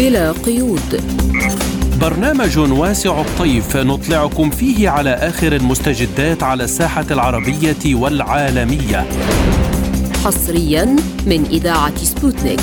[0.00, 1.02] بلا قيود.
[2.00, 9.06] برنامج واسع الطيف نطلعكم فيه على آخر المستجدات على الساحة العربية والعالمية.
[10.24, 10.84] حصريا
[11.26, 12.60] من إذاعة سبوتنيك.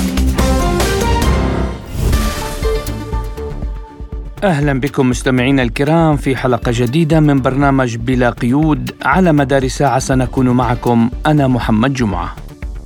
[4.44, 9.98] أهلا بكم مستمعينا الكرام في حلقة جديدة من برنامج بلا قيود على مدار ساعة.
[9.98, 12.36] سنكون معكم أنا محمد جمعة.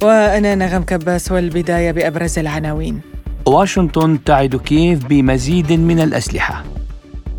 [0.02, 3.11] وأنا نغم كباس والبداية بأبرز العناوين.
[3.46, 6.64] واشنطن تعد كييف بمزيد من الأسلحة.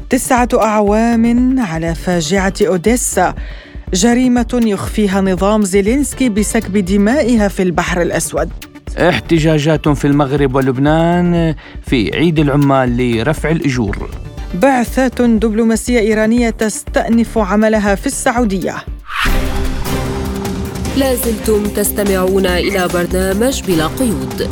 [0.10, 3.36] تسعة أعوام على فاجعة أوديسا.
[3.94, 8.50] جريمة يخفيها نظام زيلينسكي بسكب دمائها في البحر الأسود.
[8.98, 11.56] احتجاجات في المغرب ولبنان
[11.88, 14.10] في عيد العمال لرفع الأجور.
[14.62, 18.76] بعثات دبلوماسية إيرانية تستأنف عملها في السعودية.
[20.98, 24.50] لازلتم تستمعون إلى برنامج بلا قيود.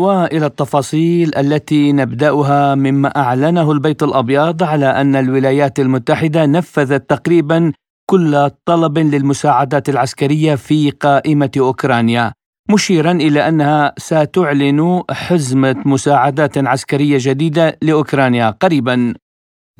[0.00, 7.72] وإلى التفاصيل التي نبدأها مما أعلنه البيت الأبيض على أن الولايات المتحدة نفذت تقريبا
[8.10, 12.32] كل طلب للمساعدات العسكرية في قائمة أوكرانيا
[12.70, 19.14] مشيرا إلى أنها ستعلن حزمة مساعدات عسكرية جديدة لأوكرانيا قريبا.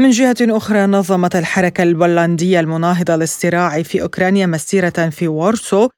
[0.01, 5.89] من جهة أخرى نظمت الحركة البولندية المناهضة للصراع في أوكرانيا مسيرة في وارسو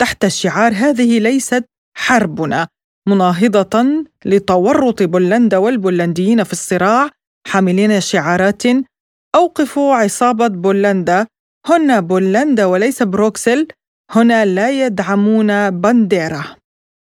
[0.00, 1.64] تحت شعار هذه ليست
[1.96, 2.68] حربنا.
[3.08, 7.08] مناهضة لتورط بولندا والبولنديين في الصراع
[7.48, 8.62] حاملين شعارات
[9.34, 11.26] أوقفوا عصابة بولندا.
[11.66, 13.68] هنا بولندا وليس بروكسل
[14.10, 16.44] هنا لا يدعمون بانديرا.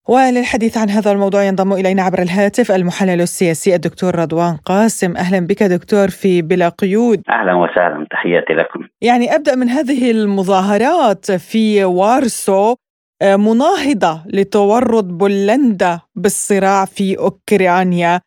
[0.08, 5.18] وللحديث عن هذا الموضوع ينضم إلينا عبر الهاتف المحلل السياسي الدكتور رضوان قاسم.
[5.18, 7.22] أهلا بك دكتور في بلا قيود.
[7.30, 8.88] أهلا وسهلا تحياتي لكم.
[9.02, 12.76] يعني أبدأ من هذه المظاهرات في وارسو.
[13.24, 18.22] مناهضة لتورط بولندا بالصراع في أوكرانيا.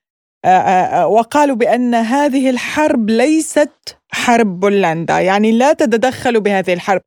[0.44, 5.21] آه، آه، وقالوا بأن هذه الحرب ليست حرب بولندا.
[5.21, 7.00] يعني لا تتدخلوا بهذه الحرب.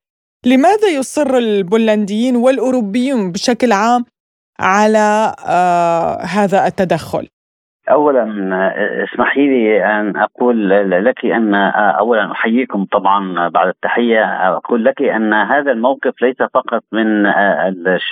[0.46, 4.06] لماذا يصر البولنديين والأوروبيون بشكل عام
[4.59, 5.36] على
[6.22, 7.28] هذا التدخل؟
[7.91, 8.24] اولا
[9.03, 10.69] اسمحي لي أن أقول
[11.06, 14.24] لك أن اولا أحييكم طبعا بعد التحية.
[14.56, 17.25] أقول لك أن هذا الموقف ليس فقط من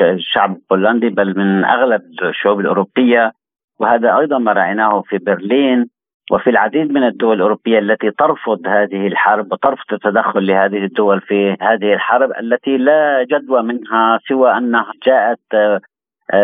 [0.01, 3.31] الشعب البولندي بل من أغلب الشعوب الأوروبية.
[3.79, 5.89] وهذا أيضا ما رأيناه في برلين.
[6.31, 11.93] وفي العديد من الدول الأوروبية التي ترفض هذه الحرب وترفض التدخل لهذه الدول في هذه
[11.93, 15.39] الحرب التي لا جدوى منها سوى أنها جاءت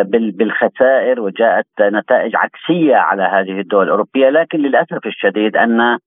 [0.09, 4.29] بالخسائر وجاءت نتائج عكسية على هذه الدول الأوروبية.
[4.29, 5.97] لكن للأسف الشديد أن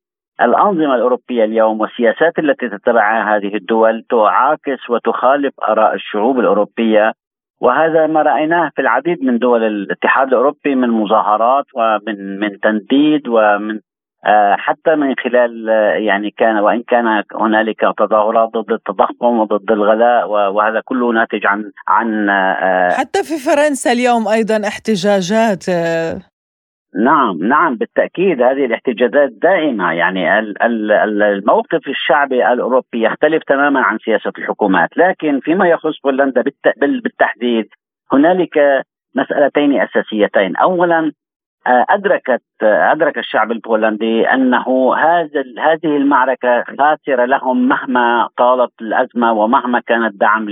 [0.42, 7.12] الأنظمة الأوروبية اليوم والسياسات التي تتبعها هذه الدول تعاكس وتخالف آراء الشعوب الأوروبية.
[7.60, 13.74] وهذا ما رأيناه في العديد من دول الاتحاد الأوروبي من مظاهرات ومن من تنديد ومن
[13.74, 13.87] آه،
[14.56, 20.80] حتى من خلال آه، يعني كان وإن كان هنالك تظاهرات ضد التضخم وضد الغلاء وهذا
[20.84, 25.64] كله ناتج عن عن آه، حتى في فرنسا اليوم أيضا احتجاجات
[26.94, 29.92] نعم نعم بالتأكيد هذه الاحتجاجات دائمة.
[29.92, 34.88] يعني الموقف الشعبي الأوروبي يختلف تماما عن سياسة الحكومات.
[34.96, 36.44] لكن فيما يخص بولندا
[36.76, 37.68] بالتحديد
[38.12, 40.56] هنالك مسألتين أساسيتين.
[40.56, 41.12] اولا آه،
[41.66, 49.80] أدركت آه، أدرك الشعب البولندي أنه هذا هذه المعركة خاسرة لهم مهما طالت الأزمة ومهما
[49.80, 50.48] كان الدعم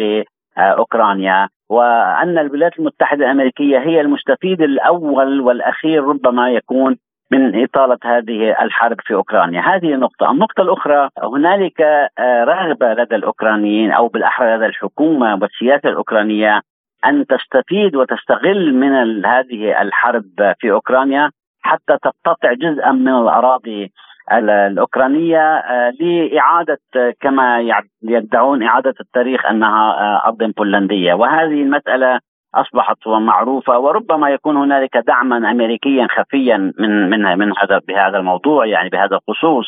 [0.57, 6.97] لاوكرانيا وأن الولايات المتحدة الأمريكية هي المستفيد الأول والأخير ربما يكون
[7.31, 9.61] من إطالة هذه الحرب في أوكرانيا.
[9.61, 11.81] هذه نقطة النقطة الأخرى هنالك
[12.19, 16.61] آه، رغبة لدى الأوكرانيين أو بالأحرى لدى الحكومة والسياسة الأوكرانية
[17.05, 21.31] أن تستفيد وتستغل من هذه الحرب في أوكرانيا
[21.63, 23.93] حتى تقتطع جزءا من الأراضي
[24.33, 26.79] الأوكرانية آه، لإعادة
[27.21, 27.61] كما
[28.03, 31.15] يدعون إعادة التاريخ أنها آه، أرض بولندية.
[31.15, 32.21] وهذه المسألة
[32.55, 38.89] أصبحت معروفة وربما يكون هنالك دعما امريكيا خفيا من من من هذا بهذا الموضوع يعني
[38.89, 39.67] بهذا الخصوص.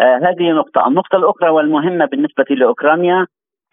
[0.00, 3.26] آه هذه نقطة، النقطة الأخرى والمهمة بالنسبة لأوكرانيا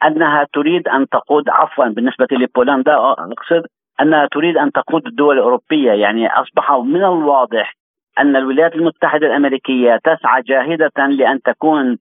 [0.03, 3.65] أنها تريد أن تقود عفوا بالنسبة لبولندا أقصد
[4.01, 5.91] أنها تريد أن تقود الدول الأوروبية.
[5.91, 7.73] يعني أصبح من الواضح
[8.19, 11.97] أن الولايات المتحدة الأمريكية تسعى جاهدة لأن تكون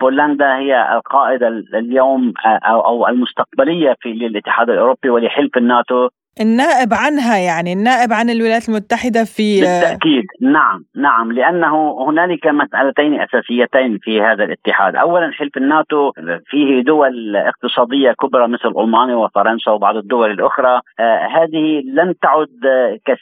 [0.00, 2.32] بولندا هي القائدة اليوم
[2.64, 6.08] أو المستقبلية في للاتحاد الأوروبي ولحلف الناتو.
[6.40, 10.24] النائب عنها يعني النائب عن الولايات المتحدة في بالتأكيد.
[10.42, 14.96] نعم نعم لأنه هنالك مسألتين أساسيتين في هذا الاتحاد.
[14.96, 16.12] أولا حلف الناتو
[16.46, 20.80] فيه دول اقتصادية كبرى مثل ألمانيا وفرنسا وبعض الدول الأخرى.
[21.00, 22.48] آه هذه لن تعد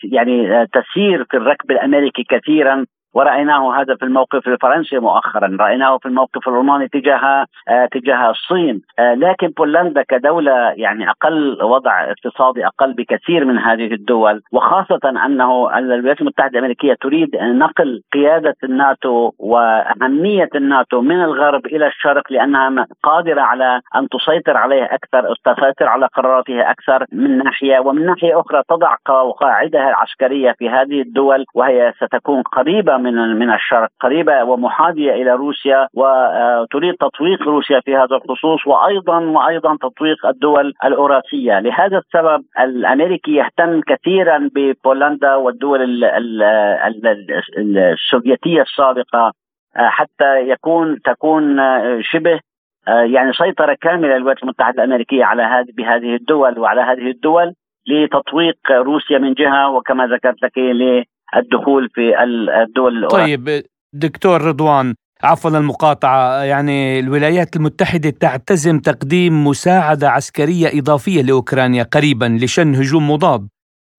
[0.04, 2.84] يعني آه تسير في الركب الأمريكي كثيرا.
[3.14, 8.82] ورأيناه هذا في الموقف الفرنسي مؤخرا رأيناه في الموقف الروماني تجاه آه تجاه الصين.
[8.98, 15.78] آه لكن بولندا كدولة يعني أقل وضع اقتصادي أقل بكثير من هذه الدول وخاصة أنه
[15.78, 23.40] الولايات المتحدة الأمريكية تريد نقل قيادة الناتو وأهمية الناتو من الغرب إلى الشرق لأنها قادرة
[23.40, 28.96] على أن تسيطر عليه أكثر تسيطر على قراراتها أكثر من ناحية ومن ناحية أخرى تضع
[29.06, 33.88] قواعدها العسكرية في هذه الدول وهي ستكون قريبة من من الشرق.
[34.00, 41.60] قريبة ومحاذية إلى روسيا وتريد تطويق روسيا في هذا الخصوص وأيضا وأيضا تطويق الدول الاوراسيه،
[41.60, 46.04] لهذا السبب الأمريكي يهتم كثيرا ببولندا والدول
[47.58, 49.32] السوفيتية السابقة
[49.76, 51.56] حتى يكون تكون
[52.02, 52.40] شبه
[52.86, 57.52] يعني سيطرة كاملة للولايات المتحدة الأمريكية على هذه بهذه الدول وعلى هذه الدول
[57.88, 60.58] لتطويق روسيا من جهة وكما ذكرت لك
[61.36, 62.12] الدخول في
[62.64, 63.08] الدول.
[63.08, 72.38] طيب دكتور رضوان عفوا المقاطعة يعني الولايات المتحدة تعتزم تقديم مساعدة عسكرية إضافية لأوكرانيا قريبا
[72.40, 73.48] لشن هجوم مضاد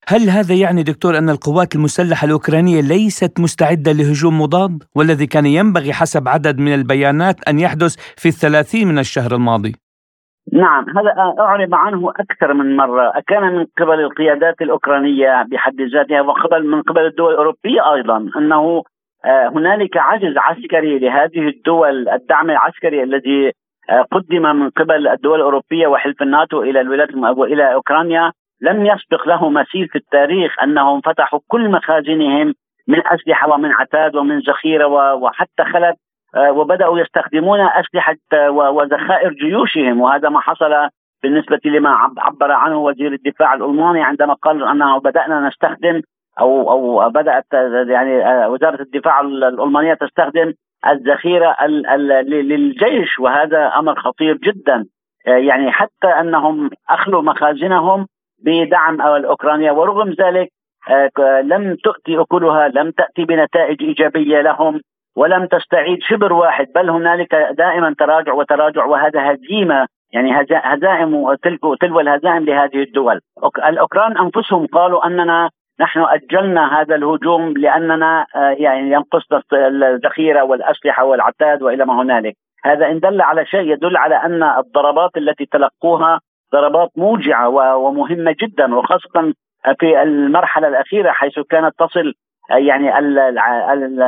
[0.08, 5.94] هل هذا يعني دكتور أن القوات المسلحة الأوكرانية ليست مستعدة لهجوم مضاد والذي كان ينبغي
[5.94, 9.76] حسب عدد من البيانات أن يحدث في الثلاثين من الشهر الماضي
[10.54, 13.14] نعم هذا أعرب عنه أكثر من مرة.
[13.28, 18.84] كان من قبل القيادات الأوكرانية بحد ذاتها وقبل من قبل الدول الأوروبية أيضا أنه
[19.26, 23.52] آه، هنالك عجز عسكري لهذه الدول الدعم العسكري الذي
[23.90, 28.32] آه، قدم من قبل الدول الأوروبية وحلف الناتو إلى الولايات وإلى أوكرانيا
[28.62, 32.54] لم يسبق له مثيل في التاريخ أنهم فتحوا كل مخازنهم
[32.88, 35.96] من أسلحة ومن عتاد ومن ذخيرة وحتى خلت
[36.38, 40.90] وبدأوا يستخدمون أسلحة آه، وذخائر جيوشهم وهذا ما حصل
[41.24, 46.02] بالنسبة لما عبر عنه وزير الدفاع الألماني عندما قال أنه بدأنا نستخدم
[46.40, 47.46] أو أو بدأت
[47.88, 50.54] يعني آه، وزارة الدفاع الألمانية تستخدم
[50.88, 51.56] الذخيرة
[52.24, 54.86] للجيش وهذا أمر خطير جدا.
[55.26, 58.08] يعني حتى أنهم أخلوا مخازنهم
[58.46, 60.50] بدعم الاوكرانيا ورغم ذلك
[61.44, 64.82] لم تؤتي أكلها لم تأتي بنتائج إيجابية لهم.
[65.16, 72.00] ولم تستعيد شبر واحد بل هنالك دائما تراجع وتراجع وهذا هزيمة يعني هزائم تلو تلو
[72.00, 73.20] الهزائم لهذه الدول.
[73.66, 81.64] الأوكران أنفسهم قالوا أننا نحن أجلنا هذا الهجوم لأننا آه، يعني ينقصنا الذخيرة والأسلحة والعتاد
[81.64, 82.36] وإلى ما هنالك.
[82.64, 86.20] هذا إن دل على شيء يدل على أن الضربات التي تلقوها
[86.54, 89.34] ضربات موجعة ومهمة جدا وخاصة
[89.80, 92.14] في المرحلة الأخيرة حيث كانت تصل
[92.50, 93.00] يعني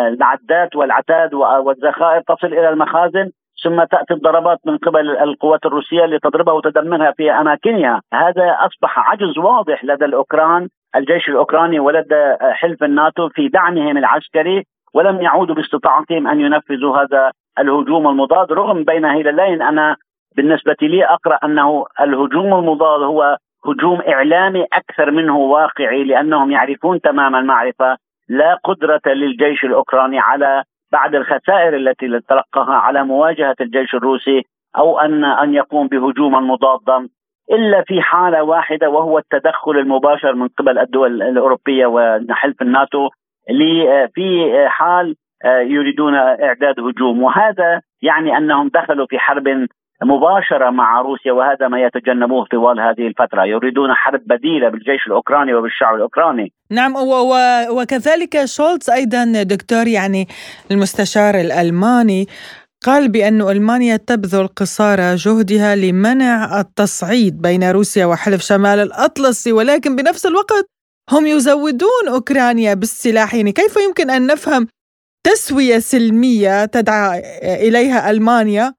[0.08, 3.32] المعدات والعتاد والذخائر تصل إلى المخازن
[3.64, 9.86] ثم تأتي الضربات من قبل القوات الروسية لتضربها وتدمرها في أماكنها، هذا أصبح عجز واضح
[9.86, 14.64] لدى الأوكران، الجيش الأوكراني ولدى حلف الناتو في دعمهم العسكري
[14.94, 18.52] ولم يعودوا باستطاعتهم أن ينفذوا هذا الهجوم المضاد.
[18.52, 19.96] رغم بين هلالين أنا
[20.36, 27.42] بالنسبة لي أقرأ أنه الهجوم المضاد هو هجوم إعلامي أكثر منه واقعي لأنهم يعرفون تماما
[27.42, 27.98] معرفه
[28.30, 34.44] لا قدرة للجيش الأوكراني على بعد الخسائر التي تلقاها على مواجهة الجيش الروسي
[34.78, 37.10] أو أن أن يقوم بهجوما مضادا
[37.52, 43.10] إلا في حالة واحدة وهو التدخل المباشر من قبل الدول الأوروبية وحلف الناتو
[44.14, 45.16] في حال
[45.46, 47.24] يريدون إعداد هجوم.
[47.24, 49.68] وهذا يعني أنهم دخلوا في حرب
[50.04, 53.44] مباشرة مع روسيا وهذا ما يتجنبوه طوال هذه الفترة.
[53.46, 56.52] يريدون حرب بديلة بالجيش الأوكراني وبالشعب الأوكراني.
[56.72, 56.94] نعم
[57.70, 60.28] وكذلك شولتز أيضا دكتور يعني
[60.72, 62.28] المستشار الألماني
[62.84, 70.26] قال بأن ألمانيا تبذل قصارى جهدها لمنع التصعيد بين روسيا وحلف شمال الأطلسي ولكن بنفس
[70.26, 70.66] الوقت
[71.12, 73.36] هم يزودون أوكرانيا بالسلاح.
[73.36, 74.68] يعني كيف يمكن أن نفهم
[75.24, 77.20] تسوية سلمية تدعى
[77.68, 78.74] إليها ألمانيا؟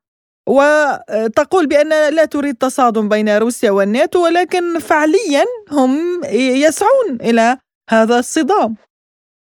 [0.49, 7.59] وتقول بأن لا تريد تصادم بين روسيا والناتو ولكن فعليا هم يسعون إلى
[7.90, 8.76] هذا الصدام.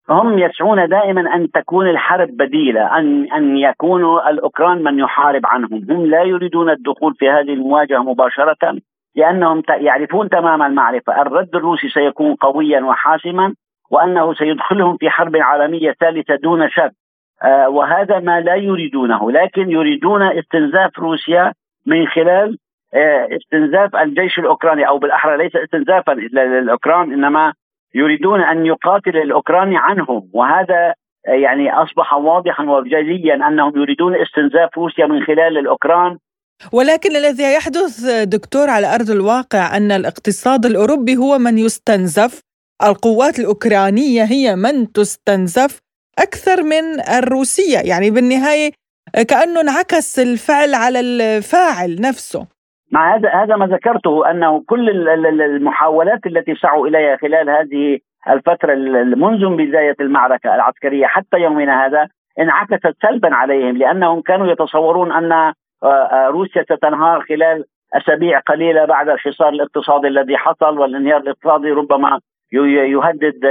[0.09, 6.05] هم يسعون دائما أن تكون الحرب بديلة أن أن يكونوا الأوكران من يحارب عنهم، هم
[6.05, 8.77] لا يريدون الدخول في هذه المواجهة مباشرة
[9.15, 13.53] لأنهم يعرفون تمام المعرفة، الرد الروسي سيكون قويا وحاسما
[13.91, 16.91] وأنه سيدخلهم في حرب عالمية ثالثة دون شك،
[17.67, 19.31] وهذا ما لا يريدونه.
[19.31, 21.53] لكن يريدون استنزاف روسيا
[21.85, 22.57] من خلال
[23.35, 27.53] استنزاف الجيش الأوكراني أو بالأحرى ليس استنزافا للأوكران إنما
[27.95, 30.93] يريدون أن يقاتل الاوكراني عنهم وهذا
[31.27, 36.17] يعني أصبح واضحا وجليا أنهم يريدون استنزاف روسيا من خلال الأوكران.
[36.73, 42.41] ولكن الذي يحدث دكتور على أرض الواقع أن الاقتصاد الأوروبي هو من يستنزف
[42.83, 45.79] القوات الأوكرانية هي من تستنزف
[46.19, 48.71] أكثر من الروسية يعني بالنهاية
[49.27, 52.47] كأنه انعكس الفعل على الفاعل نفسه.
[52.91, 55.09] مع هذا هذا ما ذكرته انه كل
[55.41, 58.75] المحاولات التي سعوا إليها خلال هذه الفترة
[59.15, 62.07] منذ بداية المعركة العسكرية حتى يومنا هذا
[62.39, 69.09] انعكست سلبا عليهم لأنهم كانوا يتصورون أن آه، آه، روسيا ستنهار خلال أسابيع قليلة بعد
[69.09, 72.19] الحصار الاقتصادي الذي حصل والانهيار الاقتصادي ربما
[72.51, 73.45] يهدد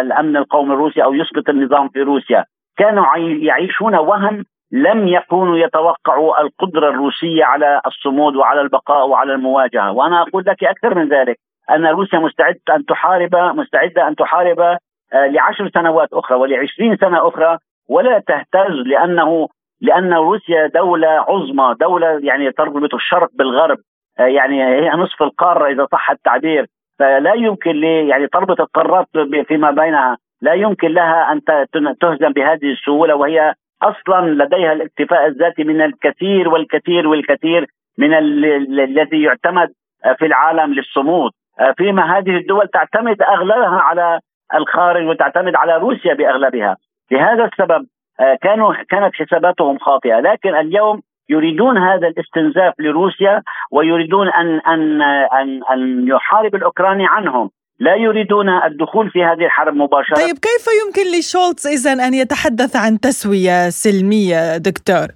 [0.00, 2.44] الأمن القومي الروسي أو يسقط النظام في روسيا.
[2.76, 10.22] كانوا يعيشون وهم لم يكونوا يتوقعوا القدرة الروسية على الصمود وعلى البقاء وعلى المواجهة، وأنا
[10.22, 11.36] أقول لك أكثر من ذلك
[11.70, 17.58] أن روسيا مستعدة أن تحارب مستعدة أن تحارب آه، لعشر سنوات أخرى ولعشرين سنة أخرى
[17.88, 19.48] ولا تهتز لأنه
[19.80, 23.78] لأن روسيا دولة عظمى، دولة يعني تربط الشرق بالغرب،
[24.20, 26.66] آه، يعني هي نصف القارة إذا صح التعبير،
[26.98, 29.06] فلا يمكن لي يعني تربط القارات
[29.48, 31.40] فيما بينها، لا يمكن لها أن
[32.00, 37.66] تهزم بهذه السهولة وهي أصلا لديها الاكتفاء الذاتي من الكثير والكثير والكثير
[37.98, 39.68] من الذي يعتمد
[40.18, 41.30] في العالم للصمود.
[41.76, 44.20] فيما هذه الدول تعتمد أغلبها على
[44.54, 46.76] الخارج وتعتمد على روسيا بأغلبها.
[47.10, 47.86] لهذا السبب
[48.42, 50.20] كانوا كانت حساباتهم خاطئة.
[50.20, 57.50] لكن اليوم يريدون هذا الاستنزاف لروسيا ويريدون ان ان ان أن يحارب الأوكراني عنهم.
[57.82, 63.00] لا يريدون الدخول في هذه الحرب مباشرة طيب كيف يمكن لشولتز إذا أن يتحدث عن
[63.00, 65.06] تسوية سلمية دكتور؟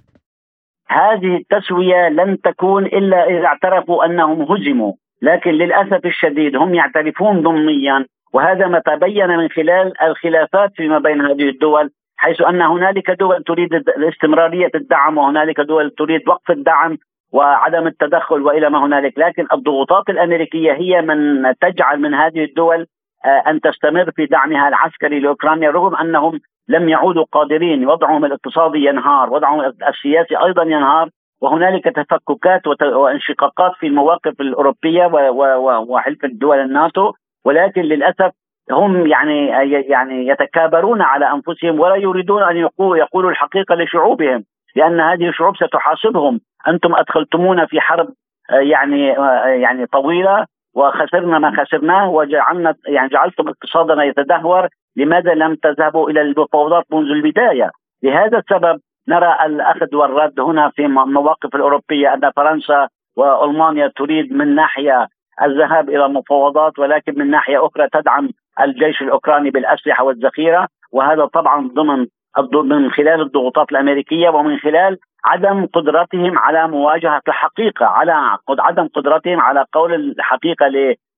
[0.89, 8.05] هذه التسوية لن تكون إلا إذا اعترفوا أنهم هزموا لكن للأسف الشديد هم يعترفون ضمنيا
[8.33, 13.69] وهذا ما تبين من خلال الخلافات فيما بين هذه الدول حيث أن هنالك دول تريد
[14.13, 16.97] استمرارية الدعم وهنالك دول تريد وقف الدعم
[17.33, 22.85] وعدم التدخل وإلى ما هنالك، لكن الضغوطات الأمريكية هي من تجعل من هذه الدول
[23.25, 29.33] آه، أن تستمر في دعمها العسكري لأوكرانيا رغم أنهم لم يعودوا قادرين، وضعهم الاقتصادي ينهار،
[29.33, 31.09] وضعهم السياسي أيضا ينهار،
[31.41, 35.05] وهنالك تفككات وانشقاقات في المواقف الأوروبية
[35.87, 37.11] وحلف الدول الناتو،
[37.45, 38.31] ولكن للأسف
[38.71, 39.47] هم يعني
[39.89, 44.43] يعني يتكابرون على أنفسهم ولا يريدون أن يقولوا الحقيقة لشعوبهم
[44.75, 46.39] لأن هذه الشعوب ستحاسبهم.
[46.67, 48.07] أنتم أدخلتمونا في حرب
[48.51, 50.45] آه، يعني آه، يعني طويلة
[50.75, 57.71] وخسرنا ما خسرناه وجعلنا يعني جعلتم اقتصادنا يتدهور لماذا لم تذهبوا إلى المفاوضات منذ البداية؟
[58.03, 62.87] لهذا السبب نرى الأخذ والرد هنا في المواقف الأوروبية أن فرنسا
[63.17, 65.07] وألمانيا تريد من ناحية
[65.41, 68.29] الذهاب إلى المفاوضات ولكن من ناحية أخرى تدعم
[68.61, 72.05] الجيش الأوكراني بالأسلحة والذخيرة وهذا طبعا ضمن
[72.53, 74.97] من خلال الضغوطات الأمريكية ومن خلال
[75.31, 78.13] عدم قدرتهم على مواجهة الحقيقة على
[78.59, 80.65] عدم قدرتهم على قول الحقيقة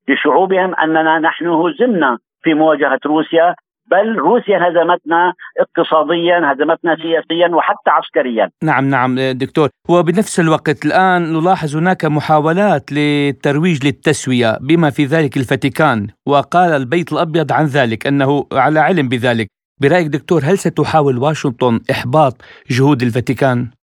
[0.08, 3.56] لشعوبهم أننا نحن هزمنا في مواجهة روسيا
[3.92, 8.50] بل روسيا هزمتنا اقتصاديا هزمتنا سياسيا وحتى عسكريا.
[8.64, 9.70] نعم نعم دكتور.
[9.90, 17.52] وبنفس الوقت الآن نلاحظ هناك محاولات للترويج للتسوية بما في ذلك الفاتيكان وقال البيت الأبيض
[17.52, 19.48] عن ذلك أنه على علم بذلك.
[19.82, 22.34] برأيك دكتور هل ستحاول واشنطن إحباط
[22.70, 23.79] جهود الفاتيكان؟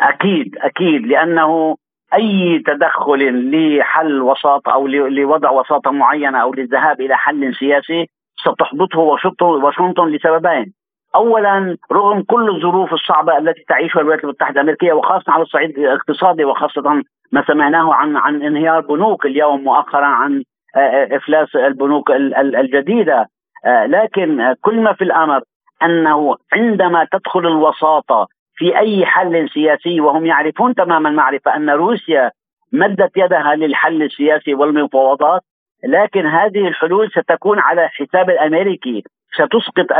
[0.00, 1.76] أكيد أكيد لأنه
[2.14, 8.98] أي تدخل لحل وساطة أو لوضع وساطة معينة أو للذهاب إلى حل سياسي ستحبطه
[9.42, 10.72] واشنطن لسببين.
[11.14, 17.02] اولا رغم كل الظروف الصعبة التي تعيشها الولايات المتحدة الأمريكية وخاصة على الصعيد الاقتصادي وخاصة
[17.32, 20.42] ما سمعناه عن عن انهيار بنوك اليوم مؤخرا عن
[20.76, 23.26] آه، آه، إفلاس البنوك الجديدة.
[23.66, 25.40] آه، لكن كل ما في الأمر
[25.82, 32.30] أنه عندما تدخل الوساطة في أي حل سياسي وهم يعرفون تمام المعرفه أن روسيا
[32.72, 35.42] مدت يدها للحل السياسي والمفاوضات
[35.84, 39.02] لكن هذه الحلول ستكون على حساب الأمريكي.
[39.34, 39.92] ستسقط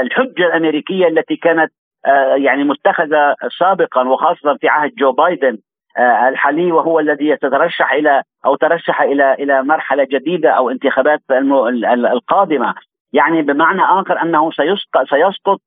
[0.00, 1.72] الحجة الأمريكية التي كانت
[2.06, 5.58] آه، يعني متخذة سابقا وخاصة في عهد جو بايدن
[5.98, 11.20] آه، الحالي وهو الذي يترشح إلى أو ترشح إلى إلى مرحلة جديدة أو انتخابات
[11.92, 12.74] القادمة.
[13.12, 14.50] يعني بمعنى آخر أنه
[15.10, 15.60] سيسقط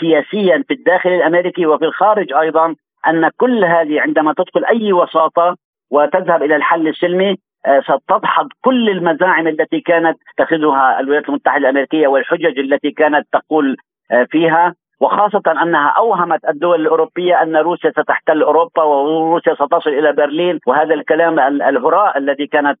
[0.00, 2.74] سياسيا في الداخل الأمريكي وفي الخارج أيضا
[3.06, 5.56] أن كل هذه عندما تدخل أي وساطة
[5.90, 12.58] وتذهب إلى الحل السلمي آه، ستدحض كل المزاعم التي كانت تتخذها الولايات المتحدة الأمريكية والحجج
[12.58, 13.76] التي كانت تقول
[14.30, 14.74] فيها.
[15.00, 21.38] وخاصة أنها أوهمت الدول الأوروبية أن روسيا ستحتل أوروبا وروسيا ستصل إلى برلين وهذا الكلام
[21.62, 22.78] الهراء الذي كانت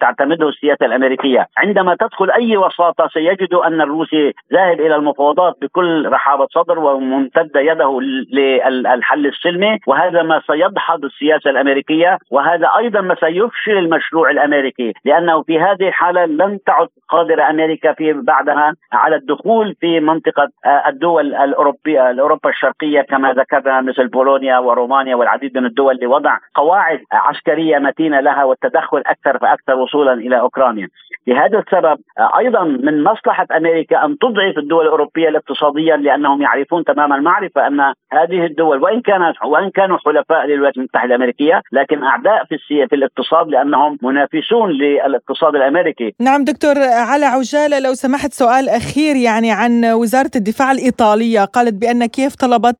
[0.00, 1.46] تعتمده السياسة الأمريكية.
[1.56, 8.00] عندما تدخل أي وساطة سيجد أن الروسي ذاهب إلى المفاوضات بكل رحابة صدر وممتد يده
[8.32, 15.60] للحل السلمي وهذا ما سيدحض السياسة الأمريكية وهذا أيضا ما سيفشل المشروع الأمريكي لأنه في
[15.60, 20.48] هذه الحالة لن تعد قادرة أمريكا في بعدها على الدخول في منطقة
[20.86, 27.78] الدول الأوروبية الأوروبا الشرقية كما ذكرنا مثل بولونيا ورومانيا والعديد من الدول لوضع قواعد عسكرية
[27.78, 30.88] متينة لها والتدخل أكثر فأكثر وصولا إلى أوكرانيا.
[31.28, 31.98] لهذا السبب
[32.38, 37.80] أيضا من مصلحة أمريكا أن تضعف الدول الأوروبية اقتصاديا لأنهم يعرفون تمام المعرفة أن
[38.12, 42.56] هذه الدول وإن كانت وإن كانوا حلفاء للولايات المتحدة الأمريكية لكن أعداء في
[42.88, 46.14] في الاقتصاد لأنهم منافسون للاقتصاد الأمريكي.
[46.20, 46.74] نعم دكتور
[47.10, 51.44] على عجالة لو سمحت سؤال أخير يعني عن وزارة الدفاع الإيطالية.
[51.44, 52.76] قالت بأن كيف طلبت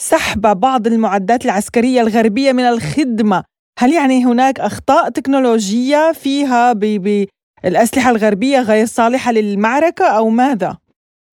[0.00, 3.44] سحب بعض المعدات العسكرية الغربية من الخدمة.
[3.78, 6.72] هل يعني هناك أخطاء تكنولوجية فيها
[7.64, 10.76] بالأسلحة الغربية غير صالحة للمعركة أو ماذا؟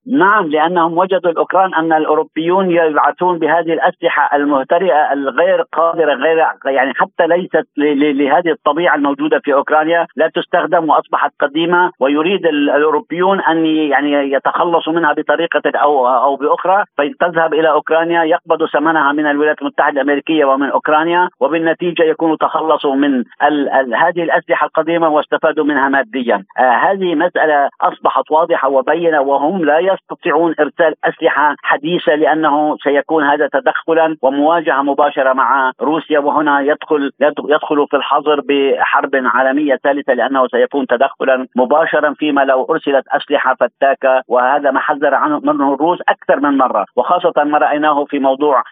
[0.08, 7.28] نعم لأنهم وجدوا الأوكران أن الأوروبيون يبعثون بهذه الأسلحة المهترئة الغير قادرة غير يعني حتى
[7.28, 14.94] ليست لهذه الطبيعة الموجودة في أوكرانيا لا تستخدم وأصبحت قديمة ويريد الأوروبيون أن يعني يتخلصوا
[14.94, 20.70] منها بطريقة أو أو بأخرى فتذهب إلى أوكرانيا يقبضوا ثمنها من الولايات المتحدة الأمريكية ومن
[20.70, 26.44] أوكرانيا وبالنتيجة يكونوا تخلصوا من ال ال هذه الأسلحة القديمة واستفادوا منها ماديا.
[26.58, 33.50] آه هذه مسألة أصبحت واضحة وبينة وهم لا يستطيعون إرسال أسلحة حديثة لأنه سيكون هذا
[33.54, 40.88] تدخلا ومواجهة مباشرة مع روسيا وهنا يدخل يدخل في الحظر بحرب عالمية ثالثة لأنه سيكون
[40.88, 46.58] تدخلا مباشرا فيما لو أرسلت أسلحة فتاكة وهذا ما حذر عنه منه الروس أكثر من
[46.58, 46.86] مرة.
[46.96, 48.64] وخاصة ما رأيناه في موضوع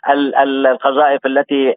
[0.43, 1.73] القذائف التي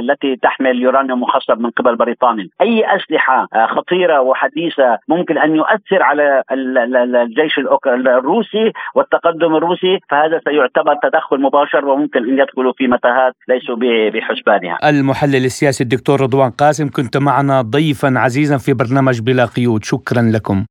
[0.00, 2.48] التي تحمل يورانيوم مخصب من قبل بريطانيا.
[2.60, 7.58] أي أسلحة خطيرة وحديثة ممكن أن يؤثر على الجيش
[7.96, 13.76] الروسي الروسي والتقدم الروسي فهذا سيعتبر تدخل مباشر وممكن إن يدخلوا في متاهات ليسوا
[14.10, 14.90] بحسبانها.
[14.90, 20.64] المحلل السياسي الدكتور رضوان قاسم كنت معنا ضيفا عزيزا في برنامج بلا قيود شكرا لكم.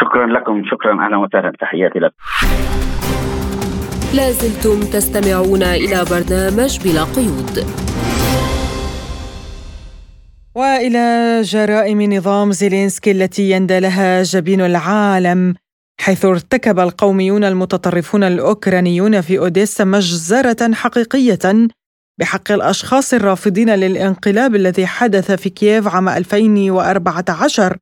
[0.00, 2.14] شكرا لكم شكرا أهلا وسهلا تحياتي لكم.
[4.16, 7.56] لازلتم تستمعون إلى برنامج بلا قيود.
[10.54, 15.54] وإلى جرائم نظام زيلينسكي التي يندى لها جبين العالم
[16.00, 21.68] حيث ارتكب القوميون المتطرفون الأوكرانيون في أوديسا مجزرة حقيقية
[22.20, 27.76] بحق الأشخاص الرافضين للانقلاب الذي حدث في كييف عام 2014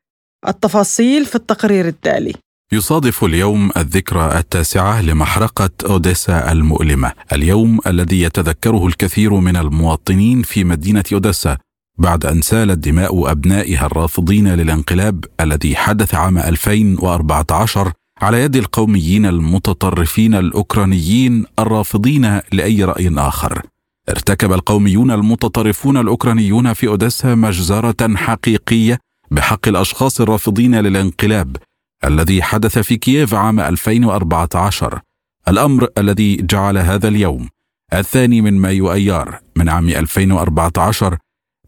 [0.48, 2.32] التفاصيل في التقرير التالي.
[2.72, 11.04] يصادف اليوم الذكرى التاسعة لمحرقة أوديسا المؤلمة، اليوم الذي يتذكره الكثير من المواطنين في مدينة
[11.12, 11.56] أوديسا
[11.98, 20.34] بعد أن سالت دماء أبنائها الرافضين للانقلاب الذي حدث عام 2014 على يد القوميين المتطرفين
[20.34, 23.62] الأوكرانيين الرافضين لأي رأي آخر.
[24.08, 28.98] ارتكب القوميون المتطرفون الأوكرانيون في أوديسا مجزرة حقيقية
[29.30, 31.56] بحق الأشخاص الرافضين للانقلاب
[32.04, 35.00] الذي حدث في كييف عام 2014
[35.48, 37.48] الأمر الذي جعل هذا اليوم
[37.94, 41.18] الثاني من مايو أيار من عام 2014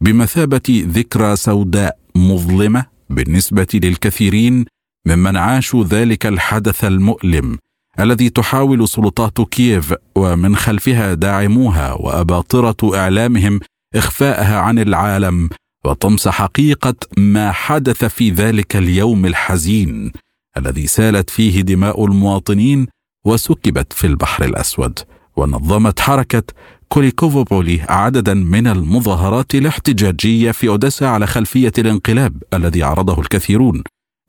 [0.01, 4.65] بمثابة ذكرى سوداء مظلمة بالنسبة للكثيرين
[5.09, 7.59] ممن عاشوا ذلك الحدث المؤلم
[8.01, 13.61] الذي تحاول سلطات كييف ومن خلفها داعموها وأباطرة إعلامهم
[13.95, 15.49] إخفاءها عن العالم
[15.85, 20.13] وطمس حقيقة ما حدث في ذلك اليوم الحزين
[20.57, 22.87] الذي سالت فيه دماء المواطنين
[23.25, 24.99] وسكبت في البحر الأسود
[25.37, 26.43] ونظمت حركة
[26.89, 33.83] كوليكوفوبولي عددا من المظاهرات الاحتجاجية في أوديسا على خلفية الانقلاب الذي عرضه الكثيرون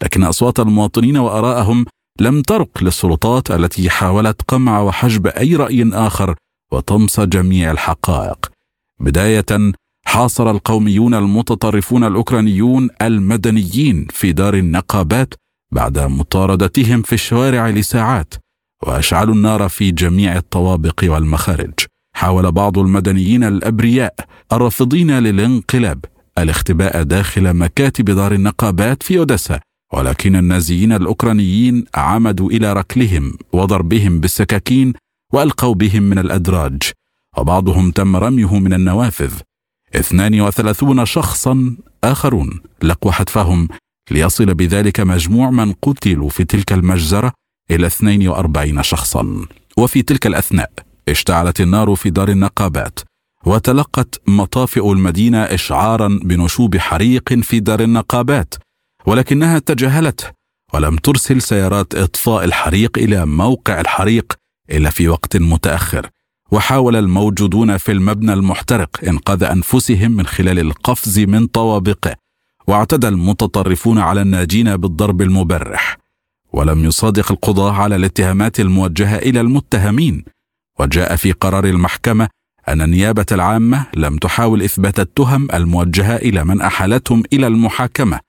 [0.03, 1.85] لكن أصوات المواطنين وارائهم
[2.19, 6.35] لم ترق للسلطات التي حاولت قمع وحجب أي رأي آخر
[6.71, 8.51] وطمس جميع الحقائق.
[8.99, 9.73] بداية
[10.05, 15.33] حاصر القوميون المتطرفون الأوكرانيون المدنيين في دار النقابات
[15.71, 18.33] بعد مطاردتهم في الشوارع لساعات
[18.87, 21.73] وأشعلوا النار في جميع الطوابق والمخارج.
[22.15, 24.15] حاول بعض المدنيين الأبرياء
[24.53, 26.05] الرافضين للانقلاب
[26.37, 29.59] الاختباء داخل مكاتب دار النقابات في أوديسا
[29.93, 34.93] ولكن النازيين الأوكرانيين عمدوا إلى ركلهم وضربهم بالسكاكين
[35.33, 36.83] وألقوا بهم من الأدراج
[37.37, 39.33] وبعضهم تم رميه من النوافذ.
[39.95, 43.67] 32 شخصا آخرون لقوا حتفهم
[44.11, 47.31] ليصل بذلك مجموع من قتلوا في تلك المجزرة
[47.71, 49.45] إلى 42 شخصا.
[49.77, 50.71] وفي تلك الأثناء
[51.09, 52.99] اشتعلت النار في دار النقابات
[53.45, 58.53] وتلقت مطافئ المدينة إشعارا بنشوب حريق في دار النقابات
[59.05, 60.25] ولكنها تجاهلته
[60.73, 64.33] ولم ترسل سيارات إطفاء الحريق إلى موقع الحريق
[64.71, 66.09] إلا في وقت متأخر.
[66.51, 72.15] وحاول الموجودون في المبنى المحترق إنقاذ أنفسهم من خلال القفز من طوابقه
[72.67, 75.97] واعتدى المتطرفون على الناجين بالضرب المبرح.
[76.53, 80.23] ولم يصادق القضاة على الاتهامات الموجهة إلى المتهمين.
[80.79, 82.27] وجاء في قرار المحكمة
[82.67, 88.19] أن النيابة العامة لم تحاول إثبات التهم الموجهة إلى من أحالتهم إلى المحاكمة.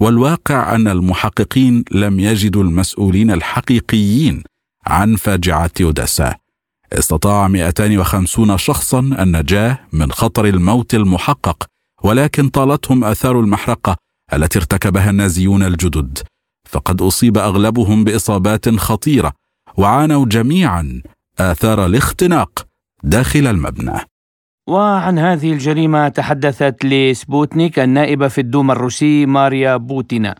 [0.00, 4.42] والواقع أن المحققين لم يجدوا المسؤولين الحقيقيين
[4.86, 6.34] عن فاجعة اوديسا
[6.92, 11.66] استطاع 250 شخصا النجاة من خطر الموت المحقق
[12.02, 13.96] ولكن طالتهم آثار المحرقة
[14.32, 16.18] التي ارتكبها النازيون الجدد.
[16.68, 19.32] فقد أصيب أغلبهم بإصابات خطيرة
[19.76, 21.02] وعانوا جميعا
[21.38, 22.66] آثار الاختناق
[23.02, 24.09] داخل المبنى.
[24.68, 30.34] وعن هذه الجريمة تحدثت لسبوتنيك النائبة في الدوما الروسي ماريا بوتينا.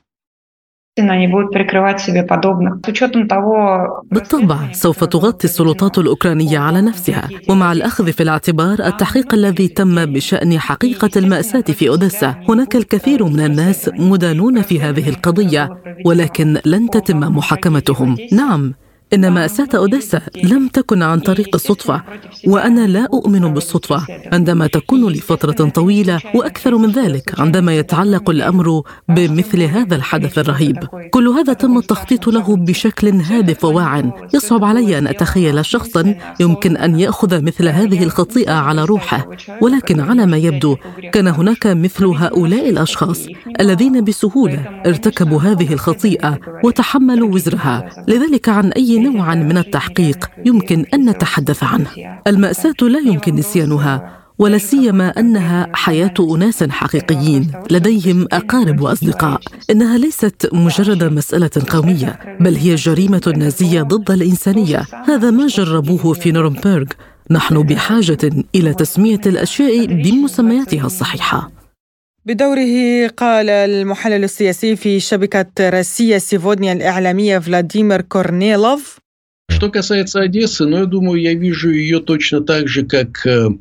[4.13, 10.59] بالطبع سوف تغطي السلطات الأوكرانية على نفسها ومع الأخذ في الاعتبار التحقيق الذي تم بشأن
[10.59, 15.69] حقيقة المأساة في أوديسا هناك الكثير من الناس مدانون في هذه القضية
[16.07, 18.17] ولكن لن تتم محاكمتهم.
[18.33, 18.75] نعم.
[19.15, 22.03] إن مأساة أوديسا لم تكن عن طريق الصدفة
[22.47, 29.63] وأنا لا أؤمن بالصدفة عندما تكون لفترة طويلة وأكثر من ذلك عندما يتعلق الأمر بمثل
[29.63, 30.79] هذا الحدث الرهيب.
[31.11, 34.13] كل هذا تم التخطيط له بشكل هادف وواع.
[34.35, 39.29] يصعب علي أن أتخيل شخصا يمكن أن يأخذ مثل هذه الخطيئة على روحه.
[39.63, 40.77] ولكن على ما يبدو
[41.13, 43.27] كان هناك مثل هؤلاء الأشخاص
[43.61, 47.91] الذين بسهولة ارتكبوا هذه الخطيئة وتحملوا وزرها.
[48.09, 51.87] لذلك عن أي نوع من التحقيق يمكن أن نتحدث عنه.
[52.27, 59.41] المأساة لا يمكن نسيانها ولا سيما أنها حياة أناس حقيقيين لديهم أقارب وأصدقاء.
[59.71, 64.83] إنها ليست مجرد مسألة قومية بل هي جريمة نازية ضد الإنسانية.
[65.09, 66.85] هذا ما جربوه في نورنبرغ.
[67.31, 71.60] نحن بحاجة إلى تسمية الأشياء بمسمياتها الصحيحة.
[72.27, 78.99] بدوره قال المحلل السياسي في شبكة روسيا سيفودنيا الإعلامية فلاديمير كورنيلوف.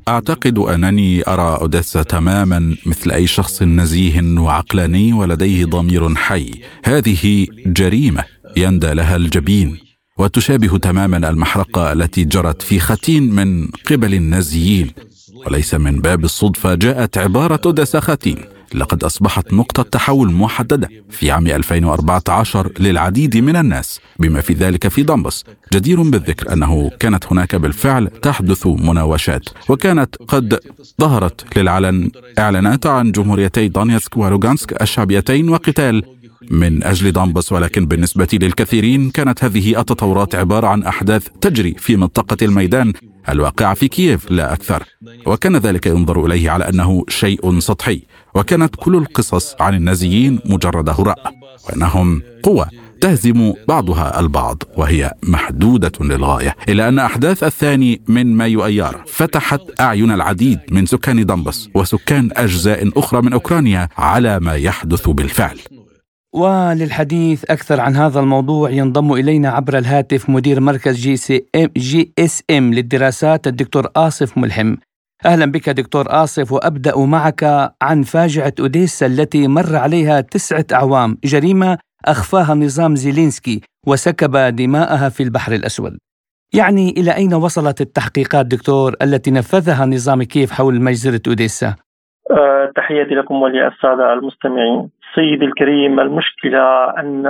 [0.07, 6.51] أعتقد أنني أرى أوديسا تماما مثل أي شخص نزيه وعقلاني ولديه ضمير حي.
[6.83, 8.23] هذه جريمة
[8.57, 9.77] يندى لها الجبين
[10.17, 14.91] وتشابه تماما المحرقة التي جرت في ختين من قبل النازيين.
[15.47, 18.37] وليس من باب الصدفة جاءت عبارة أوديسا ختين
[18.73, 25.03] لقد أصبحت نقطة تحول محددة في عام 2014 للعديد من الناس بما في ذلك في
[25.03, 25.43] دونباس.
[25.73, 30.59] جدير بالذكر أنه كانت هناك بالفعل تحدث مناوشات وكانت قد
[31.01, 36.03] ظهرت للعلن إعلانات عن جمهوريتي دونيتسك ولوغانسك الشعبيتين وقتال.
[36.51, 42.37] من أجل دامبس ولكن بالنسبة للكثيرين كانت هذه التطورات عبارة عن أحداث تجري في منطقة
[42.41, 42.93] الميدان
[43.31, 44.83] الواقعه في كييف لا أكثر.
[45.25, 48.01] وكان ذلك ينظر إليه على أنه شيء سطحي
[48.35, 51.33] وكانت كل القصص عن النازيين مجرد هراء
[51.69, 52.69] وأنهم قوه
[53.01, 56.55] تهزم بعضها البعض وهي محدودة للغاية.
[56.69, 62.99] إلا أن أحداث الثاني من مايو أيار فتحت أعين العديد من سكان دمبس وسكان أجزاء
[62.99, 65.59] أخرى من أوكرانيا على ما يحدث بالفعل.
[66.33, 72.13] وللحديث أكثر عن هذا الموضوع ينضم إلينا عبر الهاتف مدير مركز جي, سي ام جي
[72.19, 74.75] إس إم للدراسات الدكتور آصف ملحم.
[75.25, 81.17] أهلا بك دكتور آصف وأبدأ معك عن فاجعة أوديسا التي مر عليها تسعة أعوام.
[81.25, 85.97] جريمة أخفاها نظام زيلينسكي وسكب دماءها في البحر الأسود.
[86.53, 91.75] يعني إلى أين وصلت التحقيقات دكتور التي نفذها نظام كييف حول مجزرة أوديسا؟
[92.31, 94.89] أه تحياتي لكم وللسادة المستمعين.
[95.15, 97.23] سيدي الكريم المشكلة أن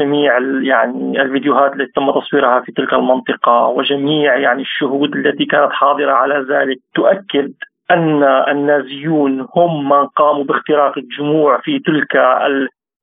[0.00, 6.12] جميع يعني الفيديوهات التي تم تصويرها في تلك المنطقة وجميع يعني الشهود التي كانت حاضرة
[6.12, 7.52] على ذلك تؤكد
[7.90, 12.16] أن النازيون هم من قاموا باختراق الجموع في تلك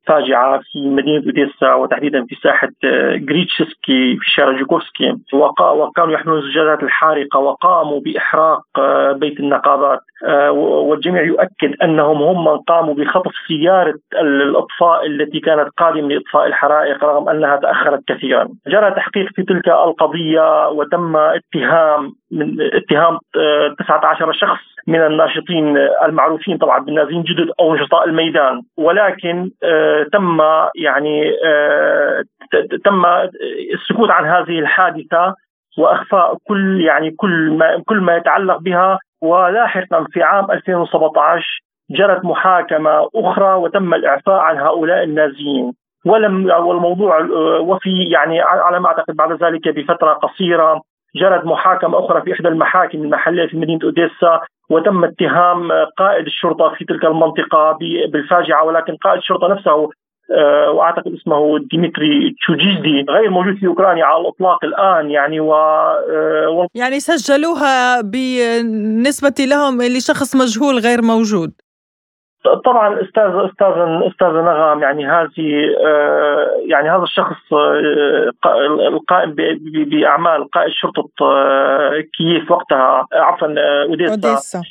[0.08, 2.70] فاجعة في مدينة أوديسا وتحديدا في ساحة
[3.16, 8.62] جريتشسكي في شارع جوكوفسكي وكانوا يحملون الزجاجات الحارقة وقاموا بإحراق
[9.12, 10.00] بيت النقابات.
[10.24, 17.04] آه، والجميع يؤكد أنهم هم من قاموا بخطف سيارة الأطفاء التي كانت قادمة لإطفاء الحرائق
[17.04, 18.48] رغم أنها تأخرت كثيرا.
[18.68, 23.18] جرى تحقيق في تلك القضية وتم اتهام من اتهام
[23.80, 24.75] 19 آه، شخص.
[24.88, 28.62] من الناشطين المعروفين طبعا بالنازين جدد أو نشطاء الميدان.
[28.78, 30.42] ولكن آه، تم
[30.76, 31.32] يعني
[32.86, 33.06] تم
[33.74, 35.36] السكوت عن هذه الحادثة
[35.78, 39.00] وإخفاء كل يعني كل ما كل ما يتعلق بها.
[39.22, 45.74] ولاحقا في عام 2017 جرت محاكمة أخرى وتم الإعفاء عن هؤلاء النازيين
[46.06, 47.20] ولم والموضوع
[47.60, 50.82] وفي يعني على ما أعتقد بعد ذلك بفترة قصيرة
[51.16, 56.86] جرت محاكمة أخرى في إحدى المحاكم المحليه في مدينة أوديسا وتم اتهام قائد الشرطة في
[56.86, 57.78] تلك المنطقة
[58.12, 59.90] بالفاجعة ولكن قائد الشرطة نفسه
[60.32, 66.68] آه، وأعتقد اسمه ديمتري تشوجيزدي غير موجود في أوكرانيا على الإطلاق الآن يعني و آه،
[66.76, 71.52] يعني سجلوها بالنسبة لهم لشخص مجهول غير موجود.
[72.66, 73.74] طبعا أستاذ أستاذ
[74.12, 77.54] أستاذ نغم يعني هذه آه، يعني هذا الشخص
[78.88, 79.36] القائم
[79.86, 81.10] بأعمال قائد شرطة
[82.18, 83.48] كييف وقتها عفوا
[83.84, 84.62] أوديسا.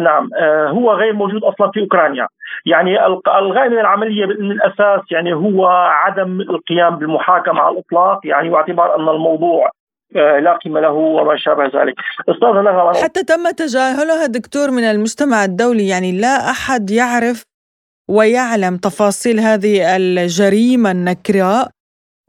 [0.00, 0.30] نعم.
[0.68, 2.28] هو غير موجود أصلا في أوكرانيا.
[2.66, 3.06] يعني
[3.38, 8.20] الغاية من العملية من الأساس يعني هو عدم القيام بالمحاكمة على الإطلاق.
[8.24, 9.75] يعني واعتبار أن الموضوع آه،
[10.14, 11.94] لا قيمة له وما شابه ذلك.
[12.28, 17.42] أستاذ نغم حتى تم تجاهلها دكتور من المجتمع الدولي يعني لا أحد يعرف
[18.10, 21.68] ويعلم تفاصيل هذه الجريمة النكراء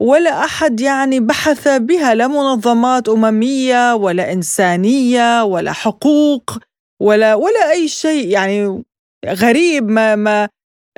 [0.00, 6.58] ولا أحد يعني بحث بها لا منظمات أممية ولا إنسانية ولا حقوق
[7.00, 8.84] ولا ولا أي شيء يعني
[9.26, 10.48] غريب ما ما